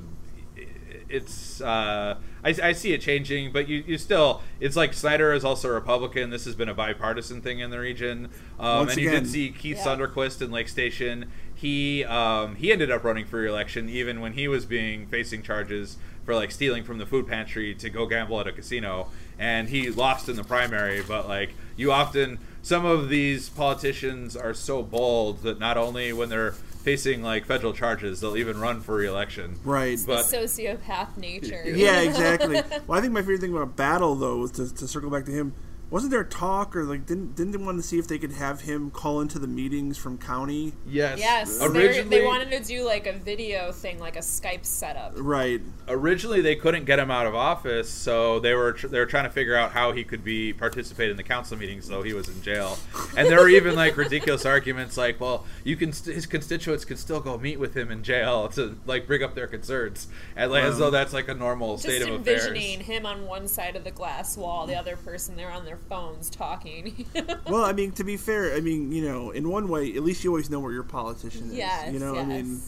it's 1.10 1.60
uh, 1.60 2.16
I, 2.46 2.56
I 2.64 2.72
see 2.72 2.94
it 2.94 3.02
changing, 3.02 3.52
but 3.52 3.68
you, 3.68 3.84
you 3.86 3.98
still 3.98 4.42
it's 4.62 4.78
like 4.78 4.94
Snyder 4.94 5.34
is 5.34 5.44
also 5.44 5.68
a 5.68 5.74
Republican. 5.74 6.30
This 6.30 6.46
has 6.46 6.56
been 6.56 6.70
a 6.70 6.74
bipartisan 6.74 7.42
thing 7.42 7.60
in 7.60 7.72
the 7.72 7.80
region, 7.80 8.30
um, 8.58 8.78
Once 8.86 8.94
and 8.94 9.02
you 9.02 9.10
did 9.10 9.28
see 9.28 9.52
Keith 9.52 9.80
Yeah. 9.80 9.84
Soderquist 9.98 10.42
in 10.42 10.50
Lake 10.50 10.70
Station. 10.70 11.30
He 11.60 12.06
um, 12.06 12.56
he 12.56 12.72
ended 12.72 12.90
up 12.90 13.04
running 13.04 13.26
for 13.26 13.42
re-election 13.42 13.90
even 13.90 14.22
when 14.22 14.32
he 14.32 14.48
was 14.48 14.66
being 14.66 15.08
facing 15.08 15.42
charges 15.44 15.98
for 16.24 16.34
like 16.34 16.52
stealing 16.52 16.86
from 16.86 17.00
the 17.00 17.06
food 17.06 17.28
pantry 17.28 17.76
to 17.76 17.90
go 17.90 18.06
gamble 18.06 18.40
at 18.40 18.48
a 18.48 18.54
casino, 18.54 19.10
and 19.38 19.68
he 19.68 19.90
lost 19.90 20.30
in 20.30 20.38
the 20.38 20.44
primary. 20.44 21.02
But 21.02 21.28
like 21.28 21.54
you 21.76 21.92
often, 21.92 22.40
some 22.62 22.86
of 22.86 23.10
these 23.10 23.50
politicians 23.50 24.38
are 24.38 24.54
so 24.54 24.82
bold 24.84 25.42
that 25.42 25.60
not 25.60 25.76
only 25.76 26.14
when 26.14 26.30
they're 26.30 26.52
facing 26.52 27.22
like 27.22 27.46
federal 27.46 27.74
charges, 27.74 28.22
they'll 28.22 28.38
even 28.38 28.58
run 28.58 28.80
for 28.80 28.96
re-election. 28.96 29.60
right. 29.66 30.00
But 30.08 30.26
sociopath 30.26 31.18
nature. 31.18 31.64
yeah, 31.66 32.00
exactly. 32.00 32.62
Well, 32.88 32.98
I 32.98 33.02
think 33.02 33.12
my 33.12 33.20
favorite 33.20 33.42
thing 33.42 33.54
about 33.54 33.76
Battle, 33.76 34.16
though, 34.16 34.38
was 34.38 34.52
to, 34.54 34.74
to 34.74 34.88
circle 34.88 35.10
back 35.10 35.26
to 35.26 35.32
him, 35.32 35.54
wasn't 35.90 36.12
there 36.12 36.24
talk 36.24 36.76
or 36.76 36.84
like 36.84 37.06
didn't 37.06 37.36
didn't 37.36 37.52
they 37.52 37.58
want 37.58 37.78
to 37.78 37.84
see 37.84 37.98
if 37.98 38.08
they 38.08 38.20
could 38.20 38.34
have 38.34 38.62
him 38.62 38.92
call 38.92 39.22
into 39.22 39.40
the 39.40 39.48
meetings 39.48 39.98
from 39.98 40.18
county? 40.18 40.74
Yes. 40.88 41.20
Yes, 41.20 41.58
they 41.58 41.66
Originally, 41.66 42.20
they 42.20 42.26
wanted 42.26 42.52
to 42.52 42.64
do 42.64 42.84
like 42.84 43.08
a 43.08 43.14
video 43.14 43.72
thing, 43.72 44.00
like 44.00 44.16
a 44.16 44.20
Skype 44.20 44.66
setup. 44.66 45.14
Right. 45.16 45.62
originally 45.88 46.42
they 46.42 46.56
couldn't 46.56 46.86
get 46.86 47.00
him 47.00 47.10
out 47.10 47.26
of 47.26 47.34
office, 47.34 47.90
so 47.90 48.40
they 48.40 48.54
were 48.54 48.74
tr- 48.74 48.88
they 48.88 49.00
were 49.00 49.06
trying 49.06 49.24
to 49.24 49.30
figure 49.30 49.56
out 49.56 49.72
how 49.72 49.92
he 49.92 50.04
could 50.04 50.24
be 50.24 50.54
participate 50.54 51.10
in 51.10 51.18
the 51.18 51.24
council 51.24 51.58
meetings 51.58 51.88
though 51.88 52.04
he 52.04 52.14
was 52.14 52.30
in 52.30 52.42
jail. 52.42 52.78
And 53.18 53.28
there 53.28 53.40
were 53.40 53.50
even 53.50 53.76
like 53.76 53.98
ridiculous 53.98 54.46
arguments 54.46 54.98
like, 54.98 55.20
well, 55.20 55.46
you 55.64 55.76
can 55.76 55.92
st- 55.92 56.16
his 56.16 56.28
constituents 56.28 56.86
could 56.86 57.00
still 57.00 57.20
go 57.20 57.38
meet 57.38 57.60
with 57.60 57.76
him 57.76 57.92
in 57.92 58.04
jail 58.04 58.48
to 58.50 58.78
like 58.86 59.08
bring 59.08 59.24
up 59.24 59.34
their 59.34 59.48
concerns, 59.48 60.08
and 60.36 60.52
like, 60.52 60.64
as 60.64 60.78
though 60.78 60.92
that's 60.92 61.14
like 61.14 61.28
a 61.28 61.34
normal 61.34 61.76
Just 61.76 61.86
state 61.86 62.02
of 62.04 62.08
Just 62.08 62.18
envisioning 62.18 62.82
him 62.82 63.06
on 63.06 63.26
one 63.26 63.48
side 63.48 63.76
of 63.76 63.84
the 63.84 63.92
glass 63.92 64.38
wall, 64.38 64.68
the 64.68 64.76
other 64.76 64.96
person 64.96 65.36
there 65.36 65.52
on 65.52 65.66
their 65.66 65.79
phones 65.88 66.30
talking. 66.30 67.06
Well, 67.48 67.64
I 67.66 67.74
mean, 67.74 67.92
to 67.94 68.04
be 68.04 68.16
fair, 68.18 68.56
I 68.56 68.60
mean, 68.60 68.92
you 68.92 69.04
know, 69.04 69.32
in 69.32 69.50
one 69.50 69.70
way, 69.70 69.96
at 69.96 70.04
least 70.04 70.24
you 70.24 70.30
always 70.30 70.50
know 70.50 70.60
where 70.60 70.72
your 70.72 70.84
politician 70.84 71.48
is. 71.50 71.54
yes, 71.56 71.92
You 71.92 72.00
know, 72.00 72.14
yes. 72.14 72.24
I 72.24 72.28
mean, 72.28 72.62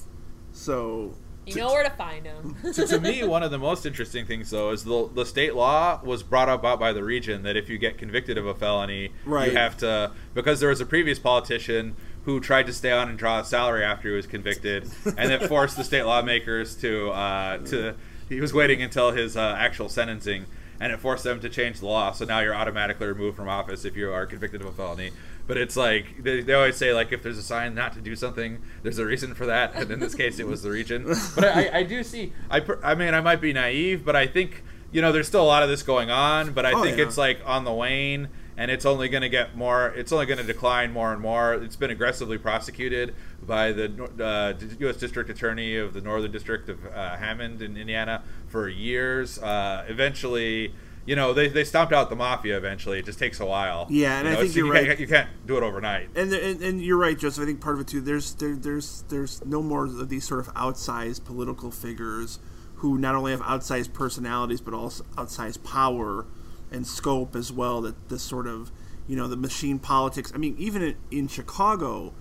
so 0.54 1.14
you 1.46 1.56
know 1.56 1.68
where 1.68 1.84
to 1.84 1.90
find 1.92 2.26
him. 2.26 2.56
to, 2.74 2.88
to 2.88 3.00
me, 3.00 3.24
one 3.24 3.44
of 3.44 3.52
the 3.52 3.58
most 3.60 3.86
interesting 3.86 4.26
things, 4.26 4.50
though, 4.50 4.72
is 4.72 4.84
the 4.84 5.10
the 5.14 5.26
state 5.26 5.56
law 5.56 6.00
was 6.04 6.24
brought 6.24 6.50
about 6.50 6.80
by 6.80 6.94
the 6.94 7.04
region 7.04 7.44
that 7.44 7.56
if 7.58 7.70
you 7.70 7.78
get 7.78 7.98
convicted 7.98 8.38
of 8.38 8.46
a 8.46 8.54
felony, 8.54 9.12
Right. 9.26 9.52
you 9.52 9.58
have 9.58 9.78
to 9.78 10.12
because 10.34 10.60
there 10.60 10.70
was 10.70 10.82
a 10.82 10.86
previous 10.86 11.20
politician 11.20 11.96
who 12.26 12.40
tried 12.40 12.68
to 12.68 12.74
stay 12.74 12.92
on 12.92 13.10
and 13.10 13.18
draw 13.18 13.40
a 13.40 13.44
salary 13.46 13.84
after 13.84 14.10
he 14.10 14.16
was 14.16 14.28
convicted, 14.28 14.88
and 15.18 15.32
it 15.32 15.48
forced 15.48 15.78
the 15.78 15.84
state 15.84 16.04
lawmakers 16.04 16.76
to 16.78 17.10
uh, 17.12 17.58
to 17.60 17.96
he 18.30 18.40
was 18.40 18.54
waiting 18.54 18.82
until 18.82 19.12
his 19.12 19.36
uh, 19.38 19.56
actual 19.58 19.90
sentencing. 19.90 20.46
And 20.82 20.92
it 20.92 21.00
forced 21.00 21.24
them 21.24 21.40
to 21.42 21.48
change 21.50 21.80
the 21.80 21.86
law, 21.86 22.12
so 22.12 22.26
now 22.26 22.40
you're 22.40 22.56
automatically 22.56 23.06
removed 23.06 23.38
from 23.38 23.48
office 23.48 23.86
if 23.86 23.96
you 23.96 24.12
are 24.12 24.26
convicted 24.26 24.62
of 24.62 24.68
a 24.68 24.72
felony. 24.72 25.12
But 25.48 25.58
it's 25.58 25.78
like 25.78 26.24
they, 26.24 26.42
they 26.42 26.54
always 26.56 26.76
say, 26.76 26.92
like 26.92 27.12
if 27.12 27.22
there's 27.22 27.38
a 27.38 27.44
sign 27.44 27.76
not 27.76 27.94
to 27.94 28.02
do 28.02 28.16
something, 28.16 28.60
there's 28.82 28.98
a 28.98 29.06
reason 29.06 29.36
for 29.36 29.46
that. 29.46 29.76
And 29.76 29.92
in 29.92 30.00
this 30.00 30.16
case, 30.16 30.40
it 30.40 30.48
was 30.48 30.64
the 30.64 30.72
region. 30.72 31.06
But 31.36 31.46
I, 31.46 31.70
I 31.80 31.84
do 31.84 32.04
see. 32.04 32.34
I 32.50 32.66
I 32.84 32.96
mean, 32.96 33.14
I 33.14 33.22
might 33.22 33.42
be 33.42 33.54
naive, 33.54 34.04
but 34.04 34.16
I 34.16 34.26
think 34.26 34.64
you 34.92 35.02
know 35.04 35.12
there's 35.12 35.28
still 35.28 35.44
a 35.44 35.52
lot 35.56 35.62
of 35.62 35.70
this 35.70 35.84
going 35.84 36.10
on. 36.10 36.52
But 36.54 36.66
I 36.66 36.72
Oh, 36.74 36.82
think 36.84 36.98
yeah. 36.98 37.06
it's 37.06 37.18
like 37.18 37.40
on 37.46 37.64
the 37.64 37.74
wane, 37.74 38.30
and 38.62 38.70
it's 38.70 38.86
only 38.86 39.10
going 39.10 39.24
to 39.24 39.30
get 39.30 39.56
more. 39.56 39.88
It's 39.88 40.12
only 40.12 40.28
going 40.28 40.38
to 40.38 40.44
decline 40.44 40.92
more 40.92 41.12
and 41.12 41.20
more. 41.20 41.56
It's 41.56 41.76
been 41.76 41.90
aggressively 41.90 42.38
prosecuted 42.38 43.16
by 43.42 43.72
the 43.72 43.88
uh, 44.24 44.54
U.S. 44.82 44.98
District 44.98 45.32
Attorney 45.32 45.78
of 45.78 45.94
the 45.96 46.02
Northern 46.02 46.32
District 46.32 46.70
of 46.70 46.86
uh, 46.86 47.18
Hammond 47.18 47.64
in 47.64 47.76
Indiana 47.76 48.22
for 48.48 48.70
years. 48.70 49.40
Uh, 49.40 49.86
eventually. 49.90 50.76
You 51.04 51.16
know, 51.16 51.34
they, 51.34 51.48
they 51.48 51.64
stomped 51.64 51.94
out 51.94 52.12
the 52.12 52.16
mafia 52.16 52.56
eventually. 52.56 53.00
It 53.00 53.06
just 53.06 53.18
takes 53.18 53.40
a 53.40 53.46
while. 53.46 53.88
Yeah, 53.90 54.20
and 54.20 54.28
You 54.28 54.34
I 54.36 54.38
think 54.38 54.56
you're 54.56 54.68
you 54.68 54.72
right. 54.72 54.86
Can't, 54.86 55.00
you 55.00 55.08
can't 55.08 55.30
do 55.48 55.58
it 55.58 55.64
overnight. 55.64 56.10
and, 56.16 56.32
and 56.32 56.62
and 56.62 56.80
you're 56.80 57.00
right, 57.00 57.18
Joseph. 57.18 57.42
I 57.42 57.48
think 57.48 57.60
part 57.60 57.74
of 57.74 57.82
it 57.82 57.88
too. 57.88 58.02
There's 58.02 58.36
there, 58.36 58.56
there's 58.56 59.04
there's 59.10 59.44
no 59.44 59.64
more 59.64 59.86
of 59.86 60.10
these 60.10 60.28
sort 60.28 60.42
of 60.42 60.54
outsized 60.54 61.26
political 61.26 61.72
figures 61.72 62.38
who 62.76 63.00
not 63.00 63.16
only 63.16 63.32
have 63.32 63.42
outsized 63.42 63.94
personalities 63.94 64.62
but 64.62 64.76
also 64.76 65.04
outsized 65.16 65.64
power 65.64 66.28
and 66.72 66.88
scope 66.88 67.36
as 67.36 67.52
well. 67.52 67.82
That 67.82 68.10
this 68.10 68.24
sort 68.24 68.48
of 68.48 68.72
you 69.08 69.16
know 69.16 69.28
the 69.28 69.38
machine 69.38 69.80
politics. 69.80 70.32
I 70.34 70.38
mean, 70.38 70.56
even 70.58 70.82
in, 70.82 70.96
in 71.12 71.28
Chicago, 71.28 72.14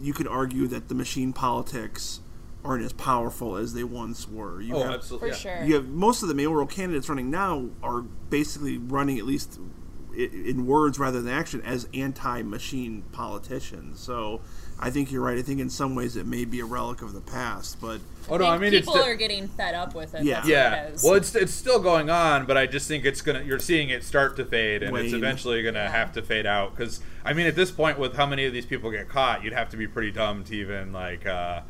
you 0.00 0.12
could 0.12 0.28
argue 0.28 0.66
that 0.68 0.88
the 0.88 0.94
machine 0.94 1.32
politics 1.32 2.20
aren't 2.64 2.82
as 2.84 2.92
powerful 2.94 3.56
as 3.56 3.74
they 3.74 3.84
once 3.84 4.26
were. 4.28 4.60
You 4.60 4.76
Oh, 4.76 4.82
have, 4.84 4.94
absolutely. 4.94 5.30
For 5.32 5.34
yeah. 5.48 5.56
sure. 5.58 5.64
you 5.66 5.74
have 5.74 5.88
most 5.88 6.22
of 6.22 6.28
the 6.28 6.34
mayoral 6.34 6.66
candidates 6.66 7.08
running 7.10 7.30
now 7.30 7.68
are 7.82 8.00
basically 8.00 8.78
running 8.78 9.18
at 9.18 9.26
least 9.26 9.58
i- 9.60 9.83
in 10.16 10.66
words 10.66 10.98
rather 10.98 11.20
than 11.20 11.32
action 11.32 11.60
as 11.62 11.88
anti-machine 11.94 13.02
politicians. 13.12 14.00
So 14.00 14.40
I 14.78 14.90
think 14.90 15.12
you're 15.12 15.22
right. 15.22 15.38
I 15.38 15.42
think 15.42 15.60
in 15.60 15.70
some 15.70 15.94
ways 15.94 16.16
it 16.16 16.26
may 16.26 16.44
be 16.44 16.60
a 16.60 16.64
relic 16.64 17.02
of 17.02 17.12
the 17.12 17.20
past, 17.20 17.80
but 17.80 18.00
Oh 18.28 18.36
no, 18.36 18.46
I 18.46 18.58
mean 18.58 18.70
people 18.70 18.94
di- 18.94 19.02
are 19.02 19.14
getting 19.14 19.48
fed 19.48 19.74
up 19.74 19.94
with 19.94 20.14
it. 20.14 20.24
Yeah. 20.24 20.36
That's 20.36 20.48
yeah. 20.48 20.70
What 20.70 20.88
it 20.90 20.94
is. 20.94 21.04
Well, 21.04 21.14
it's 21.14 21.34
it's 21.34 21.52
still 21.52 21.80
going 21.80 22.10
on, 22.10 22.46
but 22.46 22.56
I 22.56 22.66
just 22.66 22.88
think 22.88 23.04
it's 23.04 23.20
gonna. 23.20 23.42
You're 23.42 23.58
seeing 23.58 23.90
it 23.90 24.02
start 24.04 24.36
to 24.36 24.44
fade, 24.44 24.82
and 24.82 24.96
it's 24.96 25.12
eventually 25.12 25.62
gonna 25.62 25.78
Yeah. 25.80 25.90
have 25.90 26.12
to 26.14 26.22
fade 26.22 26.46
out. 26.46 26.74
Because 26.76 27.00
I 27.24 27.32
mean, 27.34 27.46
at 27.46 27.54
this 27.56 27.70
point, 27.70 27.98
with 27.98 28.14
how 28.16 28.26
many 28.26 28.44
of 28.46 28.52
these 28.52 28.66
people 28.66 28.90
get 28.90 29.08
caught, 29.08 29.44
you'd 29.44 29.52
have 29.52 29.68
to 29.70 29.76
be 29.76 29.86
pretty 29.86 30.10
dumb 30.10 30.44
to 30.44 30.54
even 30.56 30.92
like. 30.92 31.26
Uh, 31.26 31.60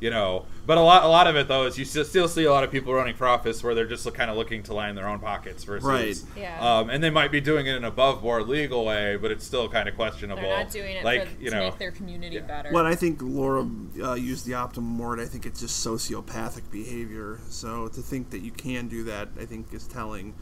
you 0.00 0.10
know, 0.10 0.44
but 0.66 0.76
a 0.76 0.80
lot, 0.80 1.04
a 1.04 1.08
lot 1.08 1.26
of 1.26 1.36
it 1.36 1.48
though 1.48 1.66
is 1.66 1.78
you 1.78 1.84
still, 1.84 2.04
still 2.04 2.28
see 2.28 2.44
a 2.44 2.52
lot 2.52 2.64
of 2.64 2.70
people 2.70 2.92
running 2.92 3.14
for 3.14 3.26
office 3.26 3.62
where 3.62 3.74
they're 3.74 3.86
just 3.86 4.12
kind 4.14 4.30
of 4.30 4.36
looking 4.36 4.62
to 4.64 4.74
line 4.74 4.94
their 4.94 5.08
own 5.08 5.18
pockets 5.18 5.64
versus, 5.64 5.84
Right. 5.86 6.16
Yeah. 6.36 6.78
um, 6.78 6.90
and 6.90 7.02
they 7.02 7.10
might 7.10 7.30
be 7.30 7.40
doing 7.40 7.66
it 7.66 7.70
in 7.70 7.76
an 7.76 7.84
above 7.84 8.22
board 8.22 8.48
legal 8.48 8.84
way, 8.84 9.16
but 9.16 9.30
it's 9.30 9.46
still 9.46 9.68
kind 9.68 9.88
of 9.88 9.94
questionable. 9.94 10.42
They're 10.42 10.64
not 10.64 10.72
doing 10.72 10.96
it 10.96 11.04
like 11.04 11.28
for, 11.28 11.42
you 11.42 11.50
to 11.50 11.56
know, 11.56 11.62
make 11.64 11.78
their 11.78 11.92
community 11.92 12.36
yeah. 12.36 12.42
better. 12.42 12.70
well, 12.72 12.86
I 12.86 12.94
think 12.94 13.20
Laura 13.22 13.66
uh, 14.02 14.14
used 14.14 14.46
the 14.46 14.54
optimum 14.54 14.98
word. 14.98 15.20
I 15.20 15.26
think 15.26 15.46
it's 15.46 15.60
just 15.60 15.86
sociopathic 15.86 16.70
behavior. 16.70 17.40
So 17.48 17.88
to 17.88 18.00
think 18.00 18.30
that 18.30 18.40
you 18.40 18.50
can 18.50 18.88
do 18.88 19.04
that, 19.04 19.28
I 19.40 19.44
think, 19.44 19.72
is 19.72 19.86
telling. 19.86 20.34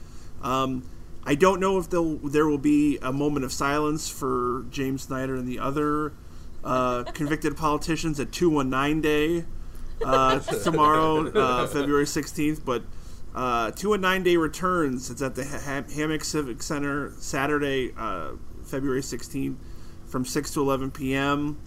Um, 0.43 0.89
I 1.25 1.37
don't 1.37 1.61
know 1.61 1.79
if 1.79 1.89
there'll, 1.89 2.17
there 2.17 2.47
will 2.49 2.59
be 2.59 2.99
a 3.01 3.13
moment 3.13 3.45
of 3.45 3.53
silence 3.53 4.09
for 4.09 4.65
James 4.71 5.03
Snyder 5.03 5.37
and 5.37 5.47
the 5.47 5.61
other 5.61 6.15
uh, 6.65 7.05
convicted 7.05 7.57
politicians 7.57 8.21
at 8.21 8.33
219 8.33 9.01
Day 9.01 9.45
uh, 10.05 10.39
tomorrow, 10.41 11.29
uh, 11.29 11.67
February 11.67 12.05
16th. 12.05 12.65
But 12.65 12.83
uh, 13.35 13.71
219 13.73 14.23
Day 14.25 14.37
returns. 14.37 15.11
It's 15.11 15.23
at 15.23 15.35
the 15.35 15.45
ha- 15.45 15.85
Hammond 15.95 16.23
Civic 16.23 16.63
Center 16.63 17.13
Saturday, 17.19 17.93
uh, 17.97 18.33
February 18.65 19.01
16th 19.01 19.57
from 20.07 20.25
6 20.25 20.51
to 20.53 20.61
11 20.61 20.91
p.m. 20.91 21.59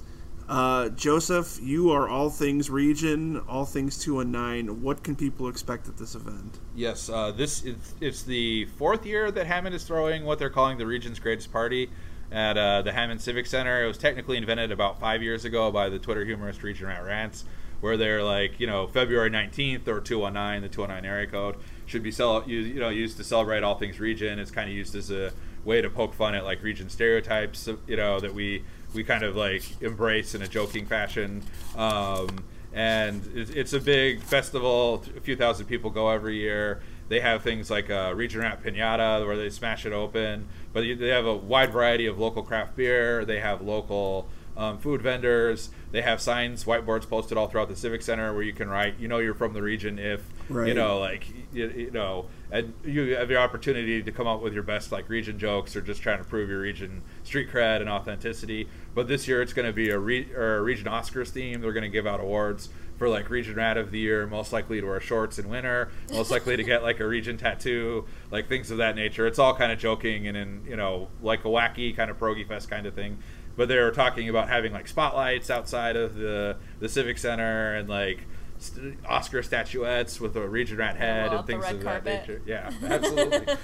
Uh, 0.47 0.89
Joseph, 0.89 1.59
you 1.59 1.89
are 1.89 2.07
all 2.07 2.29
things 2.29 2.69
region, 2.69 3.39
all 3.49 3.65
things 3.65 3.97
219. 3.97 4.83
What 4.83 5.03
can 5.03 5.15
people 5.15 5.47
expect 5.47 5.87
at 5.87 5.97
this 5.97 6.13
event? 6.13 6.59
Yes, 6.75 7.07
this 7.35 7.63
is 7.63 7.95
it's 7.99 8.21
the 8.21 8.65
fourth 8.77 9.07
year 9.07 9.31
that 9.31 9.47
Hammond 9.47 9.73
is 9.73 9.83
throwing 9.83 10.23
what 10.23 10.37
they're 10.37 10.51
calling 10.51 10.77
the 10.77 10.85
region's 10.85 11.17
greatest 11.17 11.51
party 11.51 11.89
at 12.31 12.57
uh, 12.57 12.81
the 12.81 12.91
Hammond 12.91 13.21
Civic 13.21 13.45
Center. 13.45 13.83
It 13.83 13.87
was 13.87 13.97
technically 13.97 14.37
invented 14.37 14.71
about 14.71 14.99
five 14.99 15.21
years 15.21 15.45
ago 15.45 15.71
by 15.71 15.89
the 15.89 15.99
Twitter 15.99 16.25
humorist 16.25 16.63
Region 16.63 16.87
Rat 16.87 17.03
Rants, 17.03 17.45
where 17.81 17.97
they're 17.97 18.23
like, 18.23 18.59
you 18.59 18.67
know, 18.67 18.87
February 18.87 19.29
19th 19.29 19.87
or 19.87 20.01
219, 20.01 20.61
the 20.61 20.69
219 20.69 21.09
area 21.09 21.27
code 21.27 21.55
should 21.85 22.03
be 22.03 22.09
you, 22.09 22.59
you 22.59 22.79
know 22.79 22.89
used 22.89 23.17
to 23.17 23.23
celebrate 23.23 23.63
all 23.63 23.75
things 23.75 23.99
region. 23.99 24.39
It's 24.39 24.51
kind 24.51 24.69
of 24.69 24.75
used 24.75 24.95
as 24.95 25.11
a 25.11 25.31
way 25.63 25.81
to 25.81 25.89
poke 25.89 26.13
fun 26.13 26.35
at 26.35 26.43
like 26.43 26.63
region 26.63 26.89
stereotypes, 26.89 27.69
you 27.87 27.97
know, 27.97 28.19
that 28.19 28.33
we 28.33 28.63
we 28.93 29.03
kind 29.03 29.23
of 29.23 29.35
like 29.35 29.63
embrace 29.81 30.35
in 30.35 30.41
a 30.41 30.47
joking 30.47 30.85
fashion. 30.85 31.43
Um, 31.75 32.43
and 32.73 33.23
it's 33.33 33.71
a 33.71 33.79
big 33.79 34.21
festival. 34.21 35.03
A 35.15 35.21
few 35.21 35.35
thousand 35.35 35.67
people 35.67 35.89
go 35.89 36.09
every 36.09 36.35
year. 36.35 36.81
They 37.07 37.19
have 37.19 37.43
things 37.43 37.69
like 37.69 37.89
a 37.89 38.15
Region 38.15 38.41
Rat 38.41 38.63
Pinata 38.63 39.25
where 39.25 39.37
they 39.37 39.49
smash 39.49 39.85
it 39.85 39.93
open, 39.93 40.47
but 40.73 40.81
they 40.81 41.09
have 41.09 41.25
a 41.25 41.35
wide 41.35 41.71
variety 41.71 42.07
of 42.07 42.17
local 42.17 42.41
craft 42.43 42.75
beer. 42.75 43.25
They 43.25 43.39
have 43.39 43.61
local 43.61 44.27
um, 44.57 44.79
food 44.79 45.01
vendors. 45.01 45.69
They 45.91 46.01
have 46.01 46.19
signs, 46.19 46.63
whiteboards 46.65 47.07
posted 47.07 47.37
all 47.37 47.47
throughout 47.47 47.69
the 47.69 47.75
Civic 47.75 48.01
Center 48.01 48.33
where 48.33 48.43
you 48.43 48.53
can 48.53 48.69
write, 48.69 48.99
you 48.99 49.07
know, 49.07 49.19
you're 49.19 49.33
from 49.33 49.53
the 49.53 49.61
region 49.61 49.99
if, 49.99 50.21
you 50.67 50.73
know, 50.73 50.99
like, 50.99 51.27
you, 51.53 51.67
you 51.69 51.91
know, 51.91 52.25
and 52.51 52.73
you 52.83 53.15
have 53.15 53.27
the 53.27 53.37
opportunity 53.37 54.01
to 54.01 54.11
come 54.11 54.27
up 54.27 54.41
with 54.41 54.53
your 54.53 54.63
best, 54.63 54.91
like, 54.91 55.09
region 55.09 55.37
jokes 55.37 55.75
or 55.75 55.81
just 55.81 56.01
trying 56.01 56.19
to 56.19 56.23
prove 56.23 56.49
your 56.49 56.59
region 56.59 57.01
street 57.23 57.49
cred 57.49 57.81
and 57.81 57.89
authenticity. 57.89 58.67
But 58.93 59.07
this 59.07 59.27
year 59.27 59.41
it's 59.41 59.53
going 59.53 59.67
to 59.67 59.73
be 59.73 59.89
a, 59.89 59.99
re- 59.99 60.31
a 60.33 60.61
region 60.61 60.87
Oscars 60.87 61.29
theme. 61.29 61.61
They're 61.61 61.73
going 61.73 61.83
to 61.83 61.89
give 61.89 62.07
out 62.07 62.19
awards 62.19 62.69
for 62.97 63.09
like 63.09 63.29
region 63.29 63.55
rat 63.55 63.77
of 63.77 63.91
the 63.91 63.99
year, 63.99 64.25
most 64.25 64.53
likely 64.53 64.79
to 64.79 64.87
wear 64.87 64.99
shorts 64.99 65.37
in 65.37 65.49
winter, 65.49 65.89
most 66.11 66.31
likely 66.31 66.55
to 66.55 66.63
get 66.63 66.83
like 66.83 66.99
a 66.99 67.07
region 67.07 67.37
tattoo, 67.37 68.05
like 68.31 68.47
things 68.47 68.71
of 68.71 68.77
that 68.77 68.95
nature. 68.95 69.27
It's 69.27 69.39
all 69.39 69.55
kind 69.55 69.71
of 69.71 69.79
joking 69.79 70.27
and 70.27 70.37
in 70.37 70.63
you 70.67 70.75
know 70.75 71.09
like 71.21 71.45
a 71.45 71.49
wacky 71.49 71.95
kind 71.95 72.09
of 72.09 72.19
proggy 72.19 72.47
fest 72.47 72.69
kind 72.69 72.85
of 72.85 72.93
thing. 72.93 73.17
But 73.57 73.69
they 73.69 73.77
were 73.77 73.91
talking 73.91 74.27
about 74.29 74.49
having 74.49 74.73
like 74.73 74.87
spotlights 74.87 75.49
outside 75.49 75.95
of 75.95 76.15
the 76.15 76.57
the 76.79 76.89
civic 76.89 77.17
center 77.17 77.75
and 77.75 77.89
like 77.89 78.19
st- 78.57 78.97
Oscar 79.05 79.43
statuettes 79.43 80.19
with 80.19 80.35
a 80.35 80.47
region 80.47 80.77
rat 80.77 80.95
head 80.97 81.29
Well, 81.29 81.39
and 81.39 81.47
things 81.47 81.63
red 81.63 81.75
of 81.75 81.83
carpet. 81.83 82.03
that 82.05 82.27
nature. 82.27 82.41
Yeah, 82.45 82.71
absolutely. 82.83 83.55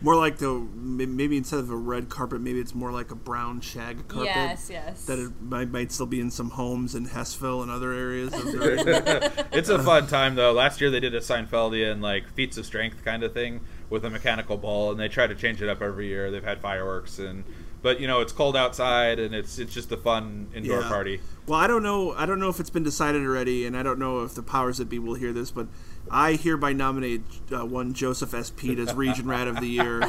More 0.00 0.16
like 0.16 0.38
the 0.38 0.52
maybe 0.74 1.36
instead 1.36 1.60
of 1.60 1.70
a 1.70 1.76
red 1.76 2.08
carpet, 2.08 2.40
maybe 2.40 2.60
it's 2.60 2.74
more 2.74 2.92
like 2.92 3.10
a 3.10 3.14
brown 3.14 3.60
shag 3.60 4.08
carpet. 4.08 4.26
yes, 4.26 4.68
yes. 4.70 5.04
That 5.06 5.18
it 5.18 5.32
might, 5.40 5.70
might 5.70 5.92
still 5.92 6.06
be 6.06 6.20
in 6.20 6.30
some 6.30 6.50
homes 6.50 6.94
in 6.94 7.06
Hessville 7.08 7.62
and 7.62 7.70
other 7.70 7.92
areas. 7.92 8.32
Of 8.32 8.44
the, 8.44 9.46
it's 9.52 9.68
a 9.68 9.76
uh. 9.76 9.82
fun 9.82 10.06
time 10.06 10.34
though. 10.34 10.52
Last 10.52 10.80
year 10.80 10.90
they 10.90 11.00
did 11.00 11.14
a 11.14 11.20
Seinfeldian 11.20 12.00
like 12.00 12.28
feats 12.34 12.58
of 12.58 12.66
strength 12.66 13.04
kind 13.04 13.22
of 13.22 13.32
thing 13.34 13.60
with 13.90 14.04
a 14.04 14.10
mechanical 14.10 14.56
ball, 14.56 14.90
and 14.90 15.00
they 15.00 15.08
try 15.08 15.26
to 15.26 15.34
change 15.34 15.62
it 15.62 15.68
up 15.68 15.80
every 15.80 16.06
year. 16.08 16.30
They've 16.30 16.44
had 16.44 16.60
fireworks 16.60 17.18
and 17.18 17.44
but 17.82 18.00
you 18.00 18.06
know 18.06 18.20
it's 18.20 18.32
cold 18.32 18.56
outside 18.56 19.18
and 19.18 19.34
it's 19.34 19.58
it's 19.58 19.72
just 19.72 19.90
a 19.92 19.96
fun 19.96 20.48
indoor 20.54 20.80
Yeah. 20.80 20.88
party. 20.88 21.20
Well, 21.46 21.58
I 21.58 21.66
don't 21.66 21.82
know. 21.82 22.12
I 22.12 22.26
don't 22.26 22.40
know 22.40 22.50
if 22.50 22.60
it's 22.60 22.68
been 22.68 22.82
decided 22.84 23.22
already, 23.22 23.64
and 23.66 23.74
I 23.74 23.82
don't 23.82 23.98
know 23.98 24.22
if 24.22 24.34
the 24.34 24.42
powers 24.42 24.76
that 24.78 24.90
be 24.90 24.98
will 24.98 25.14
hear 25.14 25.32
this, 25.32 25.50
but 25.50 25.66
I 26.10 26.34
hereby 26.34 26.74
nominate 26.74 27.22
uh, 27.50 27.64
one 27.64 27.94
Joseph 27.94 28.34
S. 28.34 28.50
Pete 28.50 28.78
as 28.78 28.92
Region 28.94 29.26
Rat 29.26 29.48
of 29.48 29.56
the 29.60 29.66
Year. 29.66 30.00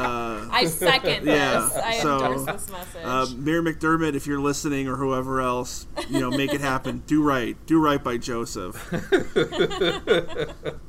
I 0.00 0.64
second 0.66 1.26
Yeah, 1.26 1.60
this. 1.60 1.76
I 1.76 1.98
so, 2.00 2.16
endorse 2.24 2.46
this 2.46 2.72
message. 2.72 3.02
Uh, 3.04 3.26
Mayor 3.36 3.62
McDermott, 3.62 4.14
if 4.14 4.26
you're 4.26 4.40
listening, 4.40 4.88
or 4.88 4.96
whoever 4.96 5.40
else, 5.40 5.86
you 6.08 6.18
know, 6.20 6.30
make 6.30 6.52
it 6.52 6.60
happen. 6.60 7.02
Do 7.06 7.22
right. 7.22 7.56
Do 7.66 7.80
right 7.80 8.02
by 8.02 8.16
Joseph. 8.16 8.74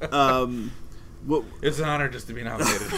um, 0.12 0.71
what, 1.25 1.43
It's 1.62 1.79
an 1.79 1.86
honor 1.86 2.08
just 2.08 2.27
to 2.27 2.34
be 2.34 2.43
nominated. 2.43 2.88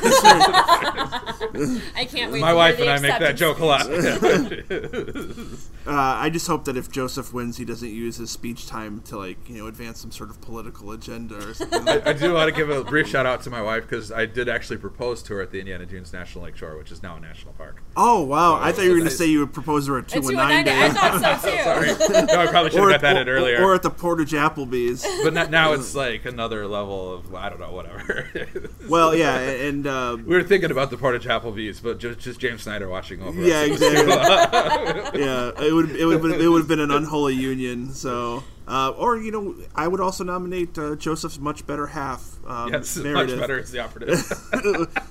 I 1.95 2.05
can't 2.07 2.31
wait. 2.31 2.41
My 2.41 2.51
to 2.51 2.55
wife 2.55 2.79
and 2.79 2.87
I 2.89 2.99
make 2.99 3.17
that 3.17 3.31
acceptance 3.31 3.39
joke 3.39 3.59
a 3.59 3.65
lot. 3.65 3.87
uh, 5.87 5.91
I 6.19 6.29
just 6.29 6.45
hope 6.47 6.65
that 6.65 6.77
if 6.77 6.91
Joseph 6.91 7.33
wins, 7.33 7.57
he 7.57 7.65
doesn't 7.65 7.89
use 7.89 8.17
his 8.17 8.29
speech 8.29 8.67
time 8.67 9.01
to 9.05 9.17
like 9.17 9.49
you 9.49 9.57
know 9.57 9.65
advance 9.67 9.99
some 9.99 10.11
sort 10.11 10.29
of 10.29 10.39
political 10.39 10.91
agenda 10.91 11.35
or 11.35 11.53
something. 11.55 11.83
like 11.83 12.05
I 12.05 12.13
do 12.13 12.33
want 12.33 12.47
to 12.49 12.55
give 12.55 12.69
a 12.69 12.83
brief 12.83 13.07
shout 13.07 13.25
out 13.25 13.41
to 13.43 13.49
my 13.49 13.61
wife 13.61 13.83
because 13.89 14.11
I 14.11 14.27
did 14.27 14.47
actually 14.47 14.77
propose 14.77 15.23
to 15.23 15.33
her 15.35 15.41
at 15.41 15.49
the 15.51 15.59
Indiana 15.59 15.87
Dunes 15.87 16.13
National 16.13 16.43
Lake 16.45 16.55
Shore, 16.55 16.77
which 16.77 16.91
is 16.91 17.01
now 17.01 17.15
a 17.15 17.19
national 17.19 17.53
park. 17.53 17.81
Oh 17.97 18.21
wow! 18.21 18.59
I 18.61 18.71
thought 18.71 18.83
you 18.83 18.91
were 18.91 18.97
going 18.97 19.09
to 19.09 19.15
say 19.15 19.25
you 19.25 19.39
would 19.39 19.53
propose 19.53 19.87
her 19.87 19.97
at 19.97 20.07
two 20.07 20.19
It's 20.19 20.27
one 20.27 20.35
219 20.35 20.73
I 20.73 20.89
thought 20.89 21.41
so 21.41 21.49
too. 21.49 21.57
Sorry, 21.63 22.25
no, 22.27 22.41
I 22.41 22.47
probably 22.47 22.69
should 22.69 22.81
have 22.81 22.91
got 22.91 23.01
that 23.01 23.17
in 23.17 23.27
or, 23.27 23.33
earlier. 23.33 23.63
or 23.63 23.73
at 23.73 23.81
the 23.81 23.89
Portage 23.89 24.31
Applebee's. 24.31 25.03
but 25.23 25.33
not, 25.33 25.49
now 25.49 25.73
it's 25.73 25.95
like 25.95 26.25
another 26.25 26.67
level 26.67 27.11
of 27.13 27.33
I 27.33 27.49
don't 27.49 27.59
know, 27.59 27.71
whatever. 27.71 28.03
Well, 28.89 29.15
yeah, 29.15 29.37
and 29.37 29.87
uh, 29.87 30.17
we 30.17 30.35
were 30.35 30.43
thinking 30.43 30.69
about 30.71 30.89
the 30.89 30.97
part 30.97 31.15
of 31.15 31.21
Chapel 31.21 31.53
Applebee's, 31.53 31.79
but 31.79 31.99
just, 31.99 32.19
just 32.19 32.39
James 32.39 32.63
Snyder 32.63 32.89
watching 32.89 33.21
over. 33.21 33.41
yeah, 33.41 33.61
us. 33.61 33.67
exactly. 33.69 35.19
yeah, 35.21 35.51
it 35.61 35.73
would 35.73 35.91
it 35.91 36.05
would 36.05 36.41
it 36.41 36.47
would 36.49 36.59
have 36.59 36.67
been 36.67 36.79
an 36.79 36.91
unholy 36.91 37.35
union. 37.35 37.93
So, 37.93 38.43
uh, 38.67 38.89
or 38.89 39.17
you 39.17 39.31
know, 39.31 39.55
I 39.75 39.87
would 39.87 40.01
also 40.01 40.23
nominate 40.23 40.77
uh, 40.77 40.95
Joseph's 40.95 41.39
much 41.39 41.65
better 41.65 41.87
half, 41.87 42.37
um, 42.45 42.73
Yes, 42.73 42.97
much 42.97 43.29
better 43.29 43.59
is 43.59 43.71
the 43.71 43.79
operative. 43.79 44.19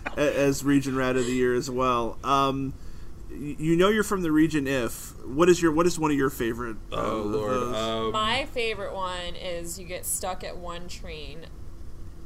as 0.16 0.62
Region 0.64 0.96
Rat 0.96 1.16
of 1.16 1.24
the 1.24 1.32
Year 1.32 1.54
as 1.54 1.70
well. 1.70 2.18
Um, 2.22 2.74
you 3.30 3.76
know, 3.76 3.88
you're 3.88 4.02
from 4.02 4.22
the 4.22 4.32
region. 4.32 4.66
If 4.66 5.14
what 5.24 5.48
is 5.48 5.62
your 5.62 5.72
what 5.72 5.86
is 5.86 5.98
one 5.98 6.10
of 6.10 6.16
your 6.16 6.30
favorite? 6.30 6.76
uh, 6.92 6.96
oh 6.96 7.22
lord. 7.22 7.50
those? 7.52 7.76
Um, 7.76 8.12
My 8.12 8.46
favorite 8.46 8.94
one 8.94 9.36
is 9.36 9.78
you 9.78 9.86
get 9.86 10.04
stuck 10.04 10.42
at 10.44 10.56
one 10.56 10.88
train, 10.88 11.46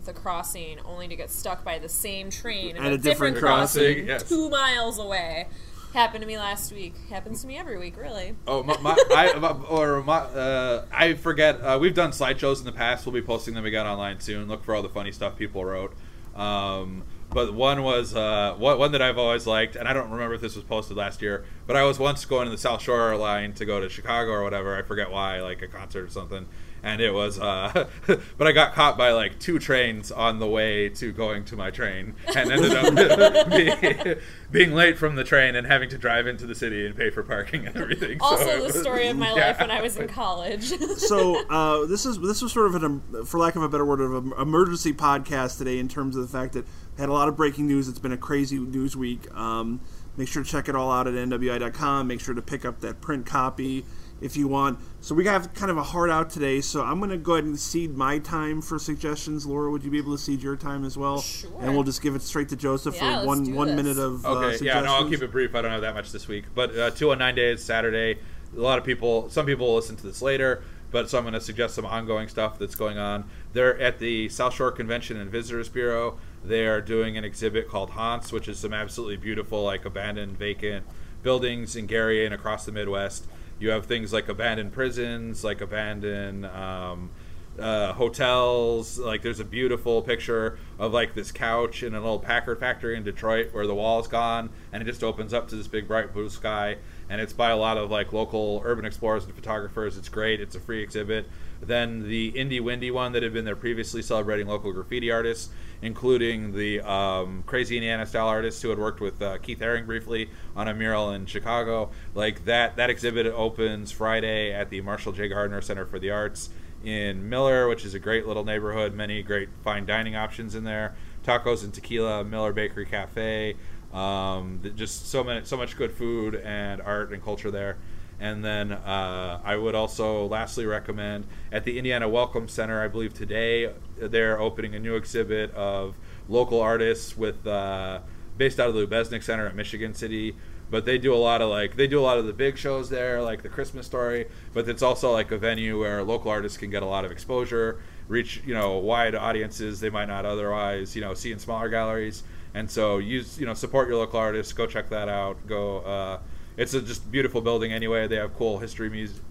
the 0.04 0.12
crossing, 0.12 0.78
only 0.84 1.08
to 1.08 1.16
get 1.16 1.30
stuck 1.30 1.64
by 1.64 1.78
the 1.78 1.88
same 1.88 2.30
train 2.30 2.76
At 2.76 2.92
a 2.92 2.98
different 2.98 3.36
crossing, 3.36 4.06
yes. 4.06 4.28
two 4.28 4.50
miles 4.50 4.98
away. 4.98 5.48
Happened 5.92 6.22
to 6.22 6.26
me 6.26 6.36
last 6.36 6.72
week. 6.72 6.94
Happens 7.08 7.42
to 7.42 7.46
me 7.46 7.56
every 7.56 7.78
week, 7.78 7.96
really. 7.96 8.34
Oh, 8.48 8.64
my, 8.64 8.76
my, 8.78 8.96
I, 9.14 9.32
my, 9.38 9.50
or 9.50 10.02
my, 10.02 10.16
uh, 10.18 10.86
I 10.92 11.14
forget. 11.14 11.60
Uh, 11.60 11.78
we've 11.80 11.94
done 11.94 12.10
slideshows 12.10 12.58
in 12.58 12.64
the 12.64 12.72
past. 12.72 13.06
We'll 13.06 13.12
be 13.12 13.22
posting 13.22 13.54
them 13.54 13.64
again 13.64 13.86
online 13.86 14.18
soon. 14.18 14.48
Look 14.48 14.64
for 14.64 14.74
all 14.74 14.82
the 14.82 14.88
funny 14.88 15.12
stuff 15.12 15.36
people 15.36 15.64
wrote. 15.64 15.94
Um, 16.34 17.04
but 17.30 17.54
one 17.54 17.82
was 17.82 18.14
uh, 18.14 18.54
one, 18.58 18.78
one 18.78 18.92
that 18.92 19.02
I've 19.02 19.18
always 19.18 19.46
liked, 19.46 19.76
and 19.76 19.88
I 19.88 19.92
don't 19.92 20.10
remember 20.10 20.34
if 20.34 20.40
this 20.40 20.54
was 20.56 20.64
posted 20.64 20.96
last 20.96 21.22
year. 21.22 21.44
But 21.66 21.76
I 21.76 21.82
was 21.84 21.98
once 21.98 22.24
going 22.24 22.46
to 22.46 22.50
the 22.50 22.58
South 22.58 22.82
Shore 22.82 23.16
line 23.16 23.54
to 23.54 23.64
go 23.64 23.80
to 23.80 23.88
Chicago 23.88 24.32
or 24.32 24.42
whatever. 24.42 24.76
I 24.76 24.82
forget 24.82 25.10
why, 25.10 25.40
like 25.40 25.62
a 25.62 25.68
concert 25.68 26.04
or 26.04 26.10
something. 26.10 26.46
And 26.84 27.00
it 27.00 27.14
was, 27.14 27.40
uh, 27.40 27.88
but 28.36 28.46
I 28.46 28.52
got 28.52 28.74
caught 28.74 28.98
by 28.98 29.12
like 29.12 29.38
two 29.38 29.58
trains 29.58 30.12
on 30.12 30.38
the 30.38 30.46
way 30.46 30.90
to 30.90 31.12
going 31.12 31.46
to 31.46 31.56
my 31.56 31.70
train, 31.70 32.14
and 32.36 32.52
ended 32.52 32.72
up 32.74 33.48
being, 33.50 34.16
being 34.50 34.72
late 34.74 34.98
from 34.98 35.16
the 35.16 35.24
train 35.24 35.56
and 35.56 35.66
having 35.66 35.88
to 35.88 35.96
drive 35.96 36.26
into 36.26 36.46
the 36.46 36.54
city 36.54 36.84
and 36.84 36.94
pay 36.94 37.08
for 37.08 37.22
parking 37.22 37.66
and 37.66 37.74
everything. 37.74 38.18
So 38.20 38.26
Also, 38.26 38.46
it 38.48 38.56
the 38.58 38.62
was- 38.64 38.80
story 38.80 39.08
of 39.08 39.16
my 39.16 39.34
yeah. 39.34 39.46
life 39.46 39.60
when 39.60 39.70
I 39.70 39.80
was 39.80 39.96
in 39.96 40.08
college. 40.08 40.64
so 40.98 41.42
uh, 41.48 41.86
this 41.86 42.04
is 42.04 42.20
this 42.20 42.42
was 42.42 42.52
sort 42.52 42.66
of 42.66 42.74
an, 42.74 42.84
um, 42.84 43.24
for 43.24 43.40
lack 43.40 43.56
of 43.56 43.62
a 43.62 43.68
better 43.70 43.86
word, 43.86 44.02
of 44.02 44.12
an 44.14 44.32
emergency 44.38 44.92
podcast 44.92 45.56
today 45.56 45.78
in 45.78 45.88
terms 45.88 46.16
of 46.16 46.22
the 46.22 46.28
fact 46.38 46.52
that 46.52 46.66
we 46.66 47.00
had 47.00 47.08
a 47.08 47.12
lot 47.14 47.28
of 47.28 47.36
breaking 47.36 47.66
news. 47.66 47.88
It's 47.88 47.98
been 47.98 48.12
a 48.12 48.18
crazy 48.18 48.58
news 48.58 48.94
week. 48.94 49.34
Um, 49.34 49.80
make 50.18 50.28
sure 50.28 50.42
to 50.44 50.48
check 50.50 50.68
it 50.68 50.76
all 50.76 50.92
out 50.92 51.06
at 51.06 51.14
nwi.com. 51.14 52.06
Make 52.08 52.20
sure 52.20 52.34
to 52.34 52.42
pick 52.42 52.66
up 52.66 52.80
that 52.80 53.00
print 53.00 53.24
copy 53.24 53.86
if 54.20 54.36
you 54.36 54.48
want. 54.48 54.78
So 55.00 55.14
we 55.14 55.26
have 55.26 55.52
kind 55.54 55.70
of 55.70 55.76
a 55.76 55.82
hard 55.82 56.10
out 56.10 56.30
today. 56.30 56.60
So 56.60 56.82
I'm 56.82 56.98
going 56.98 57.10
to 57.10 57.16
go 57.16 57.34
ahead 57.34 57.44
and 57.44 57.58
cede 57.58 57.96
my 57.96 58.18
time 58.18 58.62
for 58.62 58.78
suggestions. 58.78 59.44
Laura, 59.46 59.70
would 59.70 59.84
you 59.84 59.90
be 59.90 59.98
able 59.98 60.12
to 60.16 60.22
cede 60.22 60.42
your 60.42 60.56
time 60.56 60.84
as 60.84 60.96
well? 60.96 61.20
Sure. 61.20 61.50
And 61.60 61.74
we'll 61.74 61.84
just 61.84 62.00
give 62.00 62.14
it 62.14 62.22
straight 62.22 62.48
to 62.50 62.56
Joseph 62.56 62.94
Yeah, 62.96 63.20
for 63.20 63.26
one 63.26 63.54
one 63.54 63.68
this. 63.68 63.76
minute 63.76 63.98
of 63.98 64.24
uh, 64.24 64.30
Okay, 64.30 64.64
yeah, 64.64 64.80
no, 64.80 64.94
I'll 64.94 65.08
keep 65.08 65.22
it 65.22 65.30
brief. 65.30 65.54
I 65.54 65.62
don't 65.62 65.70
have 65.72 65.82
that 65.82 65.94
much 65.94 66.12
this 66.12 66.26
week, 66.28 66.44
but 66.54 66.76
uh, 66.76 66.90
two 66.90 67.10
on 67.12 67.18
nine 67.18 67.34
days 67.34 67.62
Saturday. 67.62 68.18
A 68.56 68.60
lot 68.60 68.78
of 68.78 68.84
people, 68.84 69.28
some 69.30 69.46
people 69.46 69.66
will 69.66 69.74
listen 69.74 69.96
to 69.96 70.06
this 70.06 70.22
later, 70.22 70.62
but 70.92 71.10
so 71.10 71.18
I'm 71.18 71.24
going 71.24 71.34
to 71.34 71.40
suggest 71.40 71.74
some 71.74 71.84
ongoing 71.84 72.28
stuff 72.28 72.56
that's 72.58 72.76
going 72.76 72.98
on. 72.98 73.24
They're 73.52 73.78
at 73.80 73.98
the 73.98 74.28
South 74.28 74.54
Shore 74.54 74.70
Convention 74.70 75.16
and 75.16 75.28
Visitors 75.30 75.68
Bureau. 75.68 76.18
They 76.44 76.66
are 76.66 76.80
doing 76.80 77.16
an 77.18 77.24
exhibit 77.24 77.68
called 77.68 77.90
Haunts, 77.90 78.30
which 78.30 78.46
is 78.48 78.58
some 78.58 78.72
absolutely 78.72 79.16
beautiful, 79.16 79.64
like 79.64 79.84
abandoned, 79.84 80.38
vacant 80.38 80.86
buildings 81.24 81.74
in 81.74 81.86
Gary 81.86 82.24
and 82.24 82.32
across 82.32 82.64
the 82.64 82.70
Midwest. 82.72 83.26
You 83.58 83.70
have 83.70 83.86
things 83.86 84.12
like 84.12 84.28
abandoned 84.28 84.72
prisons, 84.72 85.44
like 85.44 85.60
abandoned. 85.60 86.46
Um, 86.46 87.10
uh, 87.58 87.92
hotels. 87.92 88.98
Like 88.98 89.22
there's 89.22 89.40
a 89.40 89.44
beautiful 89.44 90.02
picture 90.02 90.58
of 90.78 90.92
like 90.92 91.14
this 91.14 91.32
couch 91.32 91.82
in 91.82 91.94
an 91.94 92.02
old 92.02 92.22
Packard 92.22 92.58
factory 92.58 92.96
in 92.96 93.04
Detroit 93.04 93.50
where 93.52 93.66
the 93.66 93.74
wall's 93.74 94.08
gone 94.08 94.50
and 94.72 94.82
it 94.82 94.86
just 94.86 95.02
opens 95.02 95.32
up 95.32 95.48
to 95.48 95.56
this 95.56 95.68
big 95.68 95.86
bright 95.86 96.12
blue 96.12 96.28
sky. 96.28 96.78
And 97.08 97.20
it's 97.20 97.32
by 97.32 97.50
a 97.50 97.56
lot 97.56 97.76
of 97.76 97.90
like 97.90 98.12
local 98.12 98.62
urban 98.64 98.84
explorers 98.84 99.24
and 99.24 99.34
photographers. 99.34 99.96
It's 99.96 100.08
great. 100.08 100.40
It's 100.40 100.54
a 100.54 100.60
free 100.60 100.82
exhibit. 100.82 101.26
Then 101.66 102.08
the 102.08 102.32
Indie 102.32 102.60
Windy 102.60 102.90
one 102.90 103.12
that 103.12 103.22
had 103.22 103.32
been 103.32 103.44
there 103.44 103.56
previously, 103.56 104.02
celebrating 104.02 104.46
local 104.46 104.72
graffiti 104.72 105.10
artists, 105.10 105.50
including 105.82 106.52
the 106.52 106.80
um, 106.80 107.42
Crazy 107.46 107.76
Indiana 107.76 108.06
style 108.06 108.28
artists 108.28 108.62
who 108.62 108.70
had 108.70 108.78
worked 108.78 109.00
with 109.00 109.20
uh, 109.20 109.38
Keith 109.38 109.60
Haring 109.60 109.86
briefly 109.86 110.30
on 110.56 110.68
a 110.68 110.74
mural 110.74 111.10
in 111.12 111.26
Chicago. 111.26 111.90
Like 112.14 112.44
that, 112.44 112.76
that 112.76 112.90
exhibit 112.90 113.26
opens 113.26 113.92
Friday 113.92 114.52
at 114.52 114.70
the 114.70 114.80
Marshall 114.80 115.12
J. 115.12 115.28
Gardner 115.28 115.60
Center 115.60 115.86
for 115.86 115.98
the 115.98 116.10
Arts 116.10 116.50
in 116.84 117.28
Miller, 117.28 117.68
which 117.68 117.84
is 117.84 117.94
a 117.94 117.98
great 117.98 118.26
little 118.26 118.44
neighborhood. 118.44 118.94
Many 118.94 119.22
great 119.22 119.48
fine 119.62 119.86
dining 119.86 120.16
options 120.16 120.54
in 120.54 120.64
there. 120.64 120.94
Tacos 121.24 121.64
and 121.64 121.72
tequila, 121.72 122.24
Miller 122.24 122.52
Bakery 122.52 122.86
Cafe. 122.86 123.56
Um, 123.92 124.60
just 124.74 125.08
so 125.08 125.22
many, 125.22 125.44
so 125.44 125.56
much 125.56 125.76
good 125.76 125.92
food 125.92 126.34
and 126.34 126.82
art 126.82 127.12
and 127.12 127.22
culture 127.22 127.50
there. 127.50 127.78
And 128.24 128.42
then 128.42 128.72
uh, 128.72 129.38
I 129.44 129.54
would 129.54 129.74
also 129.74 130.24
lastly 130.24 130.64
recommend 130.64 131.26
at 131.52 131.64
the 131.64 131.76
Indiana 131.76 132.08
Welcome 132.08 132.48
Center. 132.48 132.82
I 132.82 132.88
believe 132.88 133.12
today 133.12 133.70
they're 133.98 134.40
opening 134.40 134.74
a 134.74 134.78
new 134.78 134.96
exhibit 134.96 135.52
of 135.54 135.94
local 136.26 136.58
artists 136.58 137.18
with 137.18 137.46
uh, 137.46 138.00
based 138.38 138.58
out 138.58 138.70
of 138.70 138.74
the 138.74 138.86
Lubeznik 138.86 139.22
Center 139.22 139.46
at 139.46 139.54
Michigan 139.54 139.92
City 139.92 140.36
but 140.70 140.86
they 140.86 140.96
do 140.96 141.12
a 141.12 141.16
lot 141.16 141.42
of 141.42 141.50
like 141.50 141.76
they 141.76 141.86
do 141.86 142.00
a 142.00 142.02
lot 142.02 142.16
of 142.16 142.24
the 142.24 142.32
big 142.32 142.56
shows 142.56 142.88
there 142.88 143.20
like 143.20 143.42
the 143.42 143.50
christmas 143.50 143.84
story 143.84 144.26
but 144.54 144.66
it's 144.66 144.82
also 144.82 145.12
like 145.12 145.30
a 145.30 145.36
venue 145.36 145.78
where 145.78 146.02
local 146.02 146.30
artists 146.30 146.56
can 146.56 146.70
get 146.70 146.82
a 146.82 146.86
lot 146.86 147.04
of 147.04 147.12
exposure 147.12 147.78
reach 148.08 148.42
you 148.46 148.54
know 148.54 148.78
wide 148.78 149.14
audiences 149.14 149.78
they 149.80 149.90
might 149.90 150.06
not 150.06 150.24
otherwise 150.24 150.96
you 150.96 151.02
know 151.02 151.12
see 151.12 151.30
in 151.30 151.38
smaller 151.38 151.68
galleries 151.68 152.22
and 152.54 152.70
so 152.70 152.96
use 152.96 153.38
you 153.38 153.44
know 153.44 153.52
support 153.52 153.88
your 153.88 153.98
local 153.98 154.18
artists 154.18 154.54
go 154.54 154.66
check 154.66 154.88
that 154.88 155.08
out 155.08 155.36
go 155.46 155.80
uh, 155.80 156.18
it's 156.56 156.74
a 156.74 156.80
just 156.80 157.10
beautiful 157.10 157.40
building 157.40 157.72
anyway 157.72 158.06
they 158.06 158.16
have 158.16 158.34
cool 158.34 158.58
history 158.58 158.88
music 158.90 159.22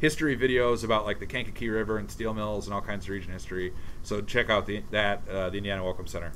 history 0.00 0.36
videos 0.36 0.84
about 0.84 1.04
like 1.04 1.18
the 1.18 1.26
kankakee 1.26 1.68
river 1.68 1.98
and 1.98 2.10
steel 2.10 2.32
mills 2.32 2.66
and 2.66 2.74
all 2.74 2.80
kinds 2.80 3.04
of 3.06 3.10
region 3.10 3.32
history 3.32 3.72
so 4.02 4.20
check 4.20 4.48
out 4.48 4.66
the 4.66 4.82
that 4.90 5.20
uh, 5.28 5.50
the 5.50 5.58
indiana 5.58 5.82
welcome 5.82 6.06
center 6.06 6.32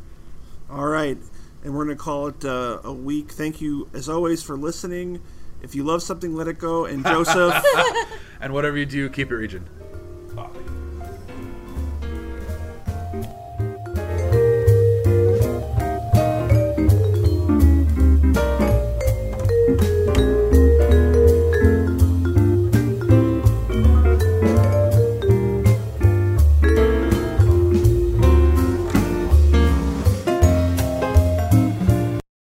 All 0.70 0.86
right, 0.86 1.18
and 1.62 1.74
we're 1.74 1.84
going 1.84 1.96
to 1.96 2.02
call 2.02 2.28
it 2.28 2.44
uh, 2.46 2.80
a 2.82 2.92
week. 2.92 3.32
Thank 3.32 3.60
you, 3.60 3.90
as 3.92 4.08
always, 4.08 4.42
for 4.42 4.56
listening. 4.56 5.20
If 5.60 5.74
you 5.74 5.84
love 5.84 6.02
something, 6.02 6.34
let 6.34 6.48
it 6.48 6.58
go. 6.58 6.86
And 6.86 7.04
Joseph, 7.04 7.62
and 8.40 8.54
whatever 8.54 8.78
you 8.78 8.86
do 8.86 9.10
keep 9.10 9.30
it 9.30 9.36
region 9.36 9.68